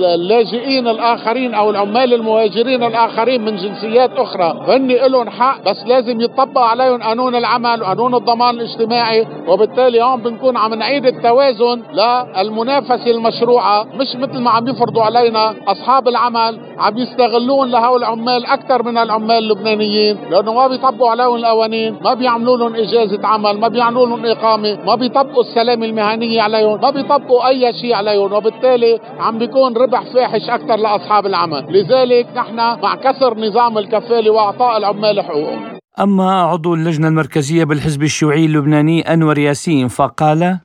[0.04, 6.60] اللاجئين الآخرين أو العمال المهاجرين الآخرين من جنسيات أخرى هن لهم حق بس لازم يطبق
[6.60, 9.26] عليهم قانون العمل وقانون الضمان الاجتماعي.
[9.48, 13.84] وبالتالي هون بنكون عم نعيد التوازن للمنافسة المشروعة.
[13.94, 19.38] مش مثل ما عم يفرضوا علينا أصحاب العمل عم يستغلون لهول العمال أكثر من العمال
[19.38, 24.78] اللبنانيين لأنه ما بيطبقوا عليهم القوانين ما بيعملوا لهم إجازة عمل ما بيعملوا لهم إقامة
[24.86, 30.50] ما بيطبقوا السلام المهنية عليهم ما بيطبقوا أي شيء عليهم وبالتالي عم بيكون ربح فاحش
[30.50, 31.66] أكثر لأصحاب العمل.
[31.68, 35.62] لذلك نحن مع كسر نظام الكفالة وإعطاء العمال حقوقهم.
[36.00, 40.58] أما عضو اللجنة المركزية بالحزب الشيوعي اللبناني أنور ياسين فقال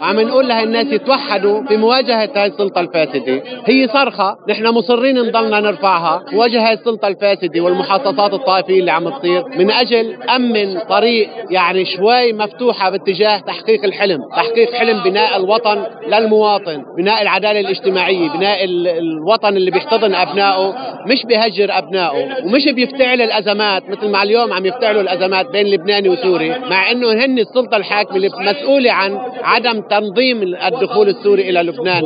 [0.00, 3.42] عم نقول لها الناس يتوحدوا في مواجهة هاي السلطة الفاسدة.
[3.66, 6.24] هي صرخة نحن مصرين نضلنا نرفعها.
[6.32, 12.90] مواجهة السلطة الفاسدة والمحاصصات الطائفية اللي عم تصير من أجل أمن طريق يعني شوي مفتوحة
[12.90, 14.18] باتجاه تحقيق الحلم.
[14.36, 20.74] تحقيق حلم بناء الوطن للمواطن بناء العدالة الاجتماعية بناء الوطن اللي بيحتضن أبنائه.
[21.06, 26.48] مش بيهجر أبنائه ومش بيفتعل الأزمات مثل ما اليوم عم يفتعلوا الأزمات بين لبناني وسوري
[26.70, 32.04] مع أنه هن السلطة الحاكمة اللي مسؤولة عن عدم تنظيم الدخول السوري إلى لبنان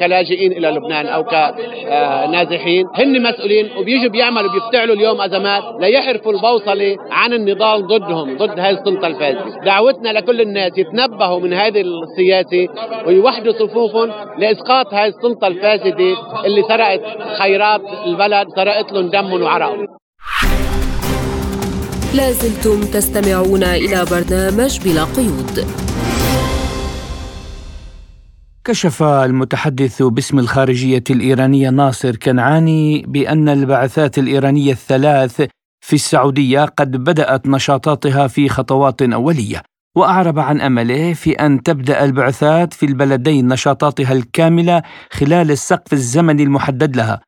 [0.00, 2.86] كلاجئين إلى لبنان أو كنازحين.
[2.94, 9.06] هن مسؤولين وبيجوا بيعملوا بيفتعلوا اليوم أزمات ليحرفوا البوصلة عن النضال ضدهم ضد هاي السلطة
[9.06, 9.64] الفاسدة.
[9.64, 12.68] دعوتنا لكل الناس يتنبهوا من هذه السياسة
[13.06, 17.00] ويوحدوا صفوفهم لإسقاط هاي السلطة الفاسدة اللي سرقت
[17.38, 19.86] خيرات البلد سرقت لهم دمهم وعرقهم
[22.16, 25.91] لازلتم تستمعون إلى برنامج بلا قيود.
[28.64, 35.42] كشف المتحدث باسم الخارجية الإيرانية ناصر كنعاني بأن البعثات الإيرانية الثلاث
[35.84, 39.62] في السعودية قد بدأت نشاطاتها في خطوات أولية
[39.96, 46.96] وأعرب عن أمله في أن تبدأ البعثات في البلدين نشاطاتها الكاملة خلال السقف الزمني المحدد
[46.96, 47.20] لها.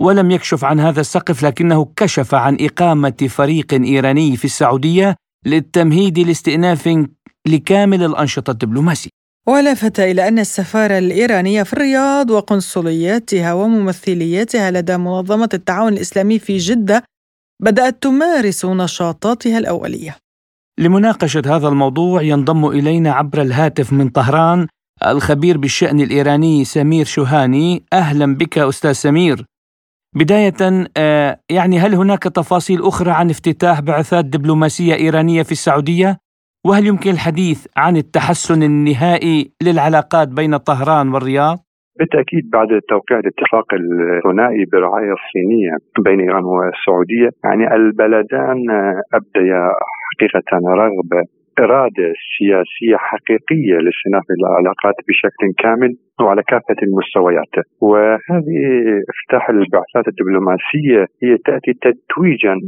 [0.00, 5.16] ولم يكشف عن هذا السقف لكنه كشف عن إقامة فريق إيراني في السعودية
[5.46, 7.06] للتمهيد لاستئناف
[7.46, 9.17] لكامل الأنشطة الدبلوماسية.
[9.48, 17.04] ولفت إلى أن السفارة الإيرانية في الرياض وقنصلياتها وممثلياتها لدى منظمة التعاون الإسلامي في جدة
[17.62, 20.16] بدأت تمارس نشاطاتها الأولية.
[20.78, 24.66] لمناقشة هذا الموضوع ينضم إلينا عبر الهاتف من طهران
[25.06, 29.44] الخبير بالشأن الإيراني سمير شوهاني أهلا بك أستاذ سمير
[30.16, 30.88] بداية
[31.50, 36.18] يعني هل هناك تفاصيل أخرى عن افتتاح بعثات دبلوماسية إيرانية في السعودية؟
[36.66, 41.58] وهل يمكن الحديث عن التحسن النهائي للعلاقات بين طهران والرياض؟
[41.98, 48.58] بالتأكيد بعد توقيع الاتفاق الثنائي برعايه الصينية بين إيران والسعودية يعني البلدان
[49.14, 49.62] أبديا
[50.10, 50.50] حقيقة
[50.82, 51.22] رغبه
[51.60, 58.60] إرادة سياسية حقيقية لاستئناف العلاقات بشكل كامل وعلى كافة المستويات وهذه
[59.12, 62.58] افتتاح البعثات الدبلوماسية هي تأتي تتويجا آه،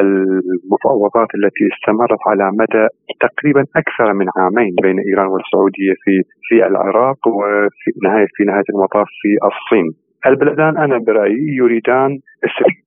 [0.00, 2.86] المفاوضات التي استمرت على مدى
[3.20, 9.06] تقريبا أكثر من عامين بين إيران والسعودية في في العراق وفي نهاية في نهاية المطاف
[9.22, 9.92] في الصين.
[10.26, 12.18] البلدان أنا برأيي يريدان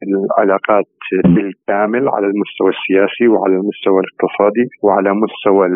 [0.07, 0.85] العلاقات
[1.25, 5.67] بالكامل على المستوى السياسي وعلى المستوى الاقتصادي وعلى مستوى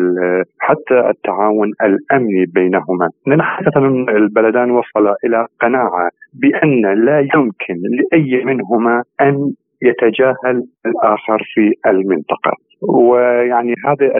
[0.58, 3.08] حتى التعاون الأمني بينهما.
[3.26, 3.86] لأن حقيقة
[4.16, 9.52] البلدان وصل إلى قناعة بأن لا يمكن لأي منهما أن
[9.82, 12.52] يتجاهل الآخر في المنطقة.
[12.82, 14.12] ويعني هذا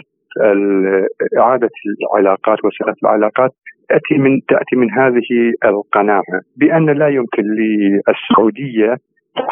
[1.37, 1.69] إعادة
[2.13, 3.51] العلاقات وسلف العلاقات
[3.89, 8.95] تأتي من تأتي من هذه القناعة بأن لا يمكن للسعودية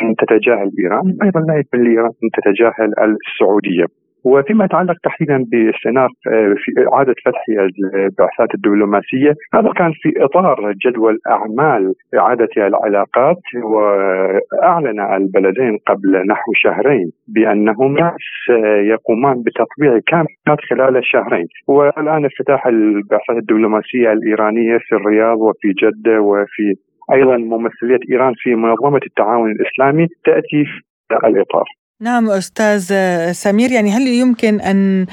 [0.02, 3.86] أن تتجاهل إيران أيضا لا يمكن لإيران أن تتجاهل السعودية
[4.24, 11.20] وفيما يتعلق تحديدا باستئناف آه، في إعادة فتح البعثات الدبلوماسية هذا كان في إطار جدول
[11.28, 18.16] أعمال إعادة العلاقات وأعلن البلدين قبل نحو شهرين بأنهما
[18.48, 20.28] سيقومان بتطبيع كامل
[20.70, 21.48] خلال الشهرين.
[21.68, 26.76] والآن افتتاح البعثات الدبلوماسية الإيرانية في الرياض وفي جدة وفي
[27.14, 31.66] أيضا ممثلية إيران في منظمة التعاون الإسلامي تأتي في الإطار.
[32.02, 32.94] نعم أستاذ
[33.32, 35.06] سمير يعني هل يمكن أن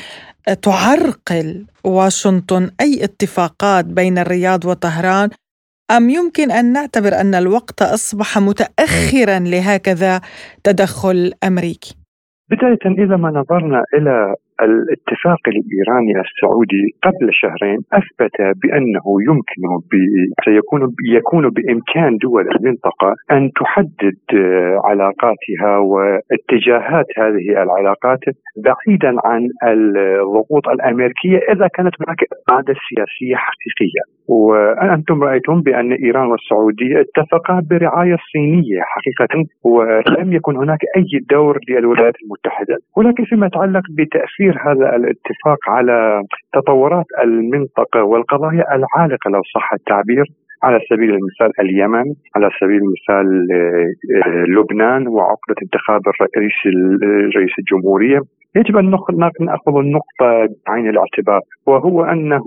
[0.62, 5.28] تعرقل واشنطن أي اتفاقات بين الرياض وطهران
[5.90, 10.20] أم يمكن أن نعتبر أن الوقت أصبح متأخرا لهكذا
[10.64, 11.94] تدخل أمريكي؟
[12.50, 19.60] بداية إذا ما نظرنا إلى الاتفاق الإيراني السعودي قبل شهرين أثبت بأنه يمكن
[20.44, 24.16] سيكون يكون بإمكان دول المنطقة أن تحدد
[24.84, 28.20] علاقاتها واتجاهات هذه العلاقات
[28.64, 32.18] بعيدا عن الضغوط الأمريكية إذا كانت هناك
[32.50, 34.02] إرادة سياسية حقيقية.
[34.28, 42.14] وأنتم رأيتم بأن إيران والسعودية اتفقا برعاية صينية حقيقة ولم يكن هناك أي دور للولايات
[42.24, 42.76] المتحدة.
[42.96, 46.22] ولكن فيما يتعلق بتأثير تأثير هذا الاتفاق على
[46.52, 50.24] تطورات المنطقة والقضايا العالقة لو صح التعبير
[50.62, 52.04] على سبيل المثال اليمن
[52.36, 56.58] على سبيل المثال آه، لبنان وعقدة انتخاب الرئيس
[57.36, 58.20] رئيس الجمهورية.
[58.56, 58.90] يجب أن
[59.40, 62.44] نأخذ النقطة بعين الاعتبار وهو أنه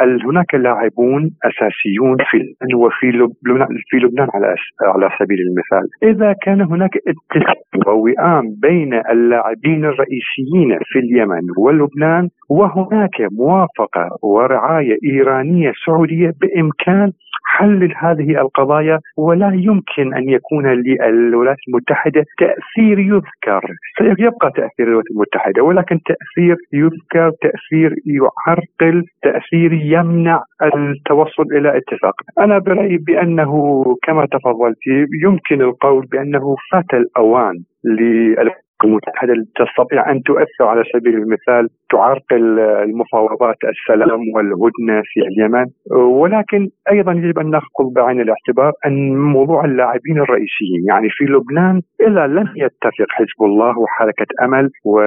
[0.00, 6.96] هناك لاعبون أساسيون في وفي لبنان في لبنان على على سبيل المثال، إذا كان هناك
[6.96, 17.12] اتفاق ووئام بين اللاعبين الرئيسيين في اليمن ولبنان وهناك موافقة ورعاية إيرانية سعودية بإمكان
[17.44, 23.60] حل هذه القضايا ولا يمكن أن يكون للولايات المتحدة تأثير يذكر.
[23.98, 32.14] سيبقى تأثير الولايات المتحدة ولكن تأثير يذكر تأثير يعرقل تأثير يمنع التوصل إلى اتفاق.
[32.38, 34.78] أنا برأيي بأنه كما تفضلت
[35.24, 37.54] يمكن القول بأنه فات الأوان
[38.84, 45.66] المتحدة تستطيع أن تؤثر على سبيل المثال تعرقل المفاوضات السلام والهدنة في اليمن.
[46.20, 52.26] ولكن أيضا يجب أن ناخذ بعين الاعتبار أن موضوع اللاعبين الرئيسيين يعني في لبنان اذا
[52.26, 55.00] لم يتفق حزب الله وحركة أمل و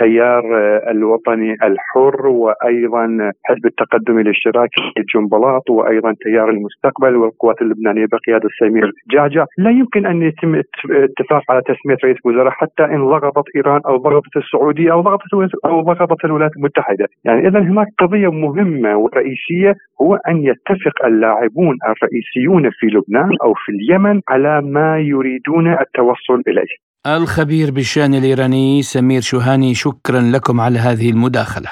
[0.00, 0.44] التيار
[0.90, 9.44] الوطني الحر وأيضا حزب التقدم الاشتراكي جنبلاط وأيضا تيار المستقبل والقوات اللبنانية بقيادة سمير جعجع
[9.58, 10.54] لا يمكن أن يتم
[10.90, 15.34] اتفاق على تسمية رئيس وزراء حتى إن ضغطت إيران أو ضغطت السعودية أو ضغطت
[15.64, 22.70] أو ضغطت الولايات المتحدة، يعني اذا هناك قضية مهمة ورئيسية هو أن يتفق اللاعبون الرئيسيون
[22.70, 26.87] في لبنان أو في اليمن على ما يريدون التوصل إليه.
[27.06, 31.70] الخبير بالشأن الإيراني سمير شوهاني شكرا لكم على هذه المداخلة.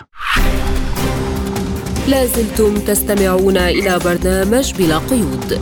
[2.08, 5.60] لازلتم تستمعون إلى برنامج بلا قيود.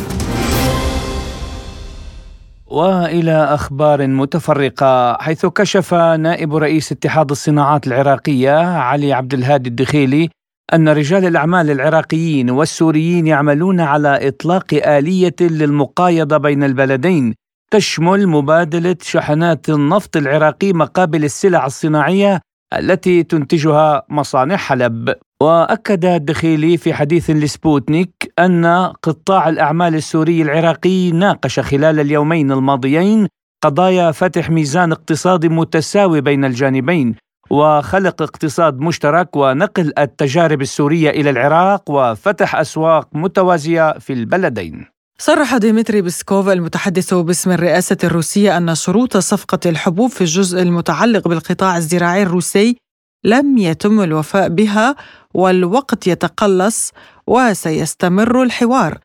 [2.67, 10.29] وإلى أخبار متفرقة حيث كشف نائب رئيس اتحاد الصناعات العراقية علي عبد الهادي الدخيلي
[10.75, 17.35] أن رجال الأعمال العراقيين والسوريين يعملون على إطلاق آلية للمقايضة بين البلدين
[17.75, 22.41] تشمل مبادلة شحنات النفط العراقي مقابل السلع الصناعية
[22.79, 25.15] التي تنتجها مصانع حلب.
[25.43, 28.67] وأكد الدخيلي في حديث لسبوتنيك أن
[29.03, 33.29] قطاع الأعمال السوري العراقي ناقش خلال اليومين الماضيين
[33.65, 37.15] قضايا فتح ميزان اقتصادي متساوي بين الجانبين
[37.51, 44.94] وخلق اقتصاد مشترك ونقل التجارب السورية إلى العراق وفتح أسواق متوازية في البلدين.
[45.19, 51.77] صرح ديمتري بسكوف المتحدث باسم الرئاسة الروسية أن شروط صفقة الحبوب في الجزء المتعلق بالقطاع
[51.77, 52.77] الزراعي الروسي
[53.25, 54.97] لم يتم الوفاء بها
[55.35, 56.93] والوقت يتقلص
[57.27, 58.99] وسيستمر الحوار.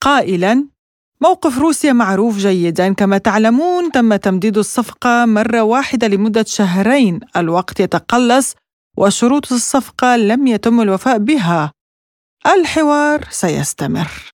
[0.00, 0.66] قائلا
[1.20, 2.92] موقف روسيا معروف جيدا.
[2.92, 7.20] كما تعلمون تم تمديد الصفقة مرة واحدة لمدة شهرين.
[7.36, 8.54] الوقت يتقلص
[8.96, 11.72] وشروط الصفقة لم يتم الوفاء بها.
[12.46, 14.33] الحوار سيستمر.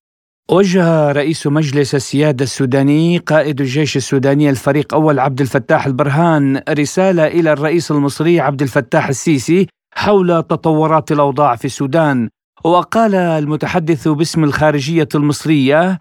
[0.53, 7.53] وجه رئيس مجلس السيادة السوداني قائد الجيش السوداني الفريق أول عبد الفتاح البرهان رسالة إلى
[7.53, 12.29] الرئيس المصري عبد الفتاح السيسي حول تطورات الأوضاع في السودان.
[12.65, 15.99] وقال المتحدث باسم الخارجية المصرية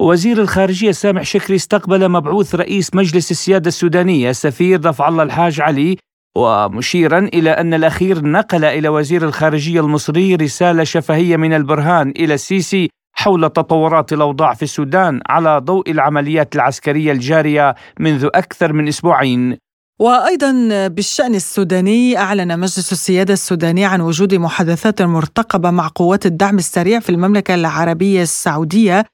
[0.00, 5.96] وزير الخارجية سامح شكري استقبل مبعوث رئيس مجلس السيادة السودانية سفير رفع الله الحاج علي
[6.36, 12.88] ومشيرا إلى أن الأخير نقل إلى وزير الخارجية المصري رسالة شفهية من البرهان إلى السيسي
[13.14, 19.56] حول تطورات الأوضاع في السودان على ضوء العمليات العسكرية الجارية منذ أكثر من أسبوعين.
[20.00, 20.52] وأيضا
[20.88, 27.10] بالشأن السوداني أعلن مجلس السيادة السوداني عن وجود محادثات مرتقبة مع قوات الدعم السريع في
[27.10, 29.04] المملكة العربية السعودية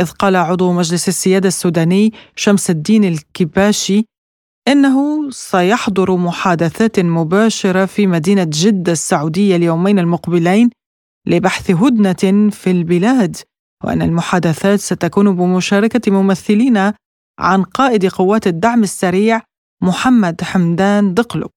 [0.00, 4.04] إذ قال عضو مجلس السيادة السوداني شمس الدين الكباشي
[4.68, 10.70] إنه سيحضر محادثات مباشرة في مدينة جدة السعودية اليومين المقبلين
[11.26, 13.36] لبحث هدنة في البلاد
[13.84, 16.92] وأن المحادثات ستكون بمشاركة ممثلين
[17.38, 19.40] عن قائد قوات الدعم السريع
[19.82, 21.50] محمد حمدان دقلب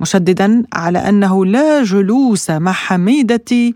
[0.00, 3.74] مشددا على أنه لا جلوس مع حميدة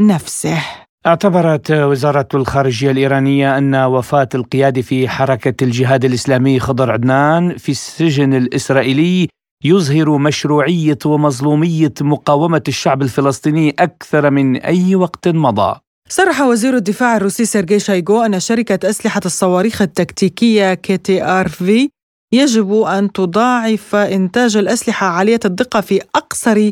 [0.00, 0.58] نفسه.
[1.06, 8.34] اعتبرت وزارة الخارجية الإيرانية أن وفاة القيادي في حركة الجهاد الإسلامي خضر عدنان في السجن
[8.34, 9.28] الإسرائيلي
[9.64, 15.80] يظهر مشروعية ومظلومية مقاومة الشعب الفلسطيني أكثر من أي وقت مضى.
[16.08, 21.88] صرح وزير الدفاع الروسي سيرجي شويغو أن شركة أسلحة الصواريخ التكتيكية KTRV
[22.32, 26.70] يجب أن تضاعف إنتاج الأسلحة عالية الدقة في أقصر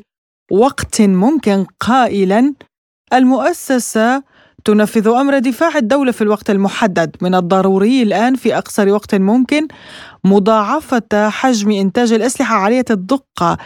[0.51, 2.55] وقت ممكن قائلا
[3.13, 4.23] المؤسسة
[4.69, 7.17] تنفذ أمر دفاع الدولة في الوقت المحدد.
[7.23, 9.69] من الضروري الآن في أقصر وقت ممكن
[10.25, 13.59] مضاعفة حجم إنتاج الأسلحة عالية الدقة.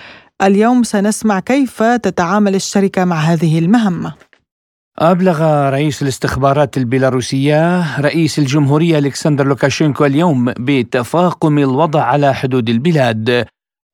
[0.42, 4.14] اليوم سنسمع كيف تتعامل الشركة مع هذه المهمة.
[4.98, 13.46] أبلغ رئيس الاستخبارات البيلاروسية رئيس الجمهورية ألكسندر لوكاشينكو اليوم بتفاقم الوضع على حدود البلاد.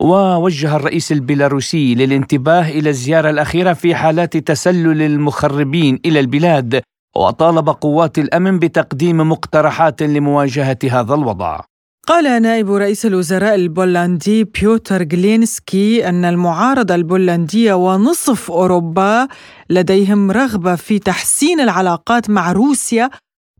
[0.02, 6.82] ووجه الرئيس البيلاروسي للانتباه إلى الزيادة الأخيرة في حالات تسلل المخربين إلى البلاد.
[7.18, 11.60] وطالب قوات الأمن بتقديم مقترحات لمواجهة هذا الوضع.
[12.06, 19.28] قال نائب رئيس الوزراء البولندي بيوتر جلينسكي أن المعارضة البولندية ونصف أوروبا
[19.70, 23.10] لديهم رغبة في تحسين العلاقات مع روسيا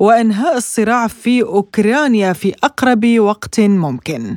[0.01, 4.37] وإنهاء الصراع في أوكرانيا في أقرب وقت ممكن.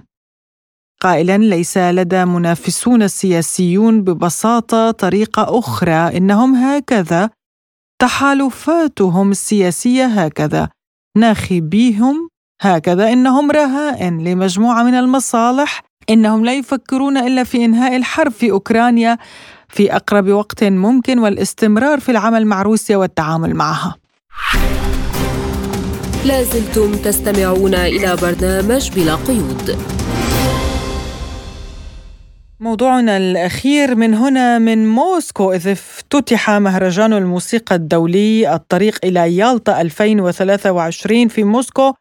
[1.01, 7.29] قائلا ليس لدى منافسون السياسيون ببساطة طريقة أخرى إنهم هكذا
[8.01, 10.69] تحالفاتهم السياسية هكذا
[11.17, 12.29] ناخبيهم
[12.61, 19.17] هكذا إنهم رهائن لمجموعة من المصالح إنهم لا يفكرون إلا في إنهاء الحرب في أوكرانيا
[19.69, 23.95] في أقرب وقت ممكن والاستمرار في العمل مع روسيا والتعامل معها.
[26.25, 29.77] لازلتم تستمعون إلى برنامج بلا قيود.
[32.71, 41.27] موضوعنا الأخير من هنا من موسكو إذ افتتح مهرجان الموسيقى الدولي الطريق إلى يالطا 2023
[41.27, 41.93] في موسكو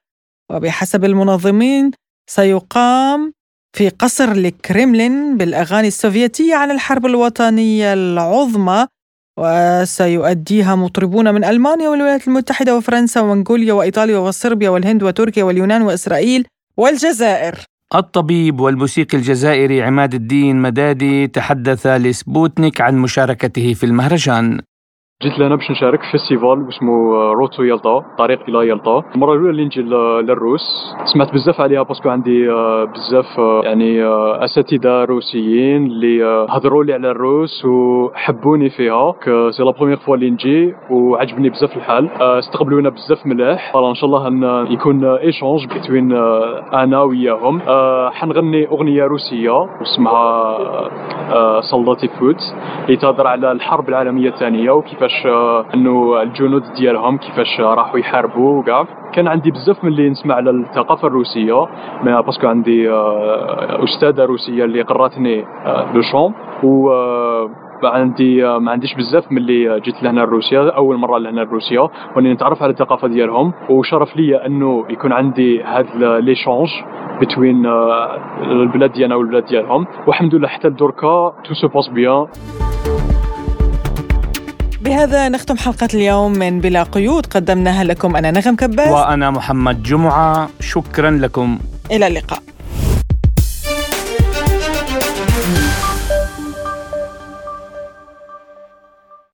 [0.51, 1.91] وبحسب المنظمين
[2.31, 3.33] سيقام
[3.77, 8.87] في قصر الكريملين بالأغاني السوفيتية عن الحرب الوطنية العظمى
[9.39, 16.47] وسيؤديها مطربون من ألمانيا والولايات المتحدة وفرنسا ومنغوليا وإيطاليا وصربيا والهند وتركيا واليونان وإسرائيل
[16.77, 17.70] والجزائر.
[17.95, 24.61] الطبيب والموسيقي الجزائري عماد الدين مدادي تحدث لسبوتنيك عن مشاركته في المهرجان.
[25.23, 29.51] جيت لهنا باش نشارك في festival اسمه Road to Yalta طريق إلى يلطا المرة الأولى
[29.51, 35.05] اللي نجي للروس سمعت بزاف عليها parce que عندي آه، بزاف آه، يعني آه، أساتذة
[35.05, 39.15] روسيين اللي هضروا لي على الروس وحبوني فيها.
[39.51, 42.09] c'est la première fois اللي نجي وعجبني بزاف الحال.
[42.21, 46.13] استقبلونا بزاف ملاح إن شاء الله ان يكون échange بين
[46.73, 47.61] أنا وياهم.
[48.11, 50.59] حنغني أغنية روسية واسمها
[51.61, 52.41] سولداتي فوت
[52.85, 58.59] اللي تهضر على الحرب العالمية الثانية وكيفاش كيفاش آه، إنه الجنود ديالهم كيفاش راحوا يحاربوا
[58.59, 61.67] وكاع كان عندي بزاف من اللي نسمع على الثقافة الروسية
[62.05, 65.41] parce que عندي آه، أستاذة روسية اللي قراتني
[65.95, 66.35] le آه، chant.
[66.63, 66.91] و
[67.85, 71.89] عندي ما عنديش بزاف من اللي جيت لهنا لروسيا أول مرة لهنا لروسيا.
[72.17, 73.53] وأني نتعرف على الثقافة ديالهم.
[73.71, 76.69] وشرف لي إنه يكون عندي هذا l'échange
[77.39, 77.67] بين
[78.43, 79.87] البلاد ديالنا والبلاد ديالهم.
[80.07, 82.27] والحمد لله حتى دركا tout se passe bien
[84.81, 87.27] بهذا نختم حلقة اليوم من بلا قيود.
[87.27, 90.49] قدمناها لكم أنا نغم كباس وأنا محمد جمعة.
[90.61, 91.59] شكرا لكم.
[91.91, 92.43] إلى اللقاء.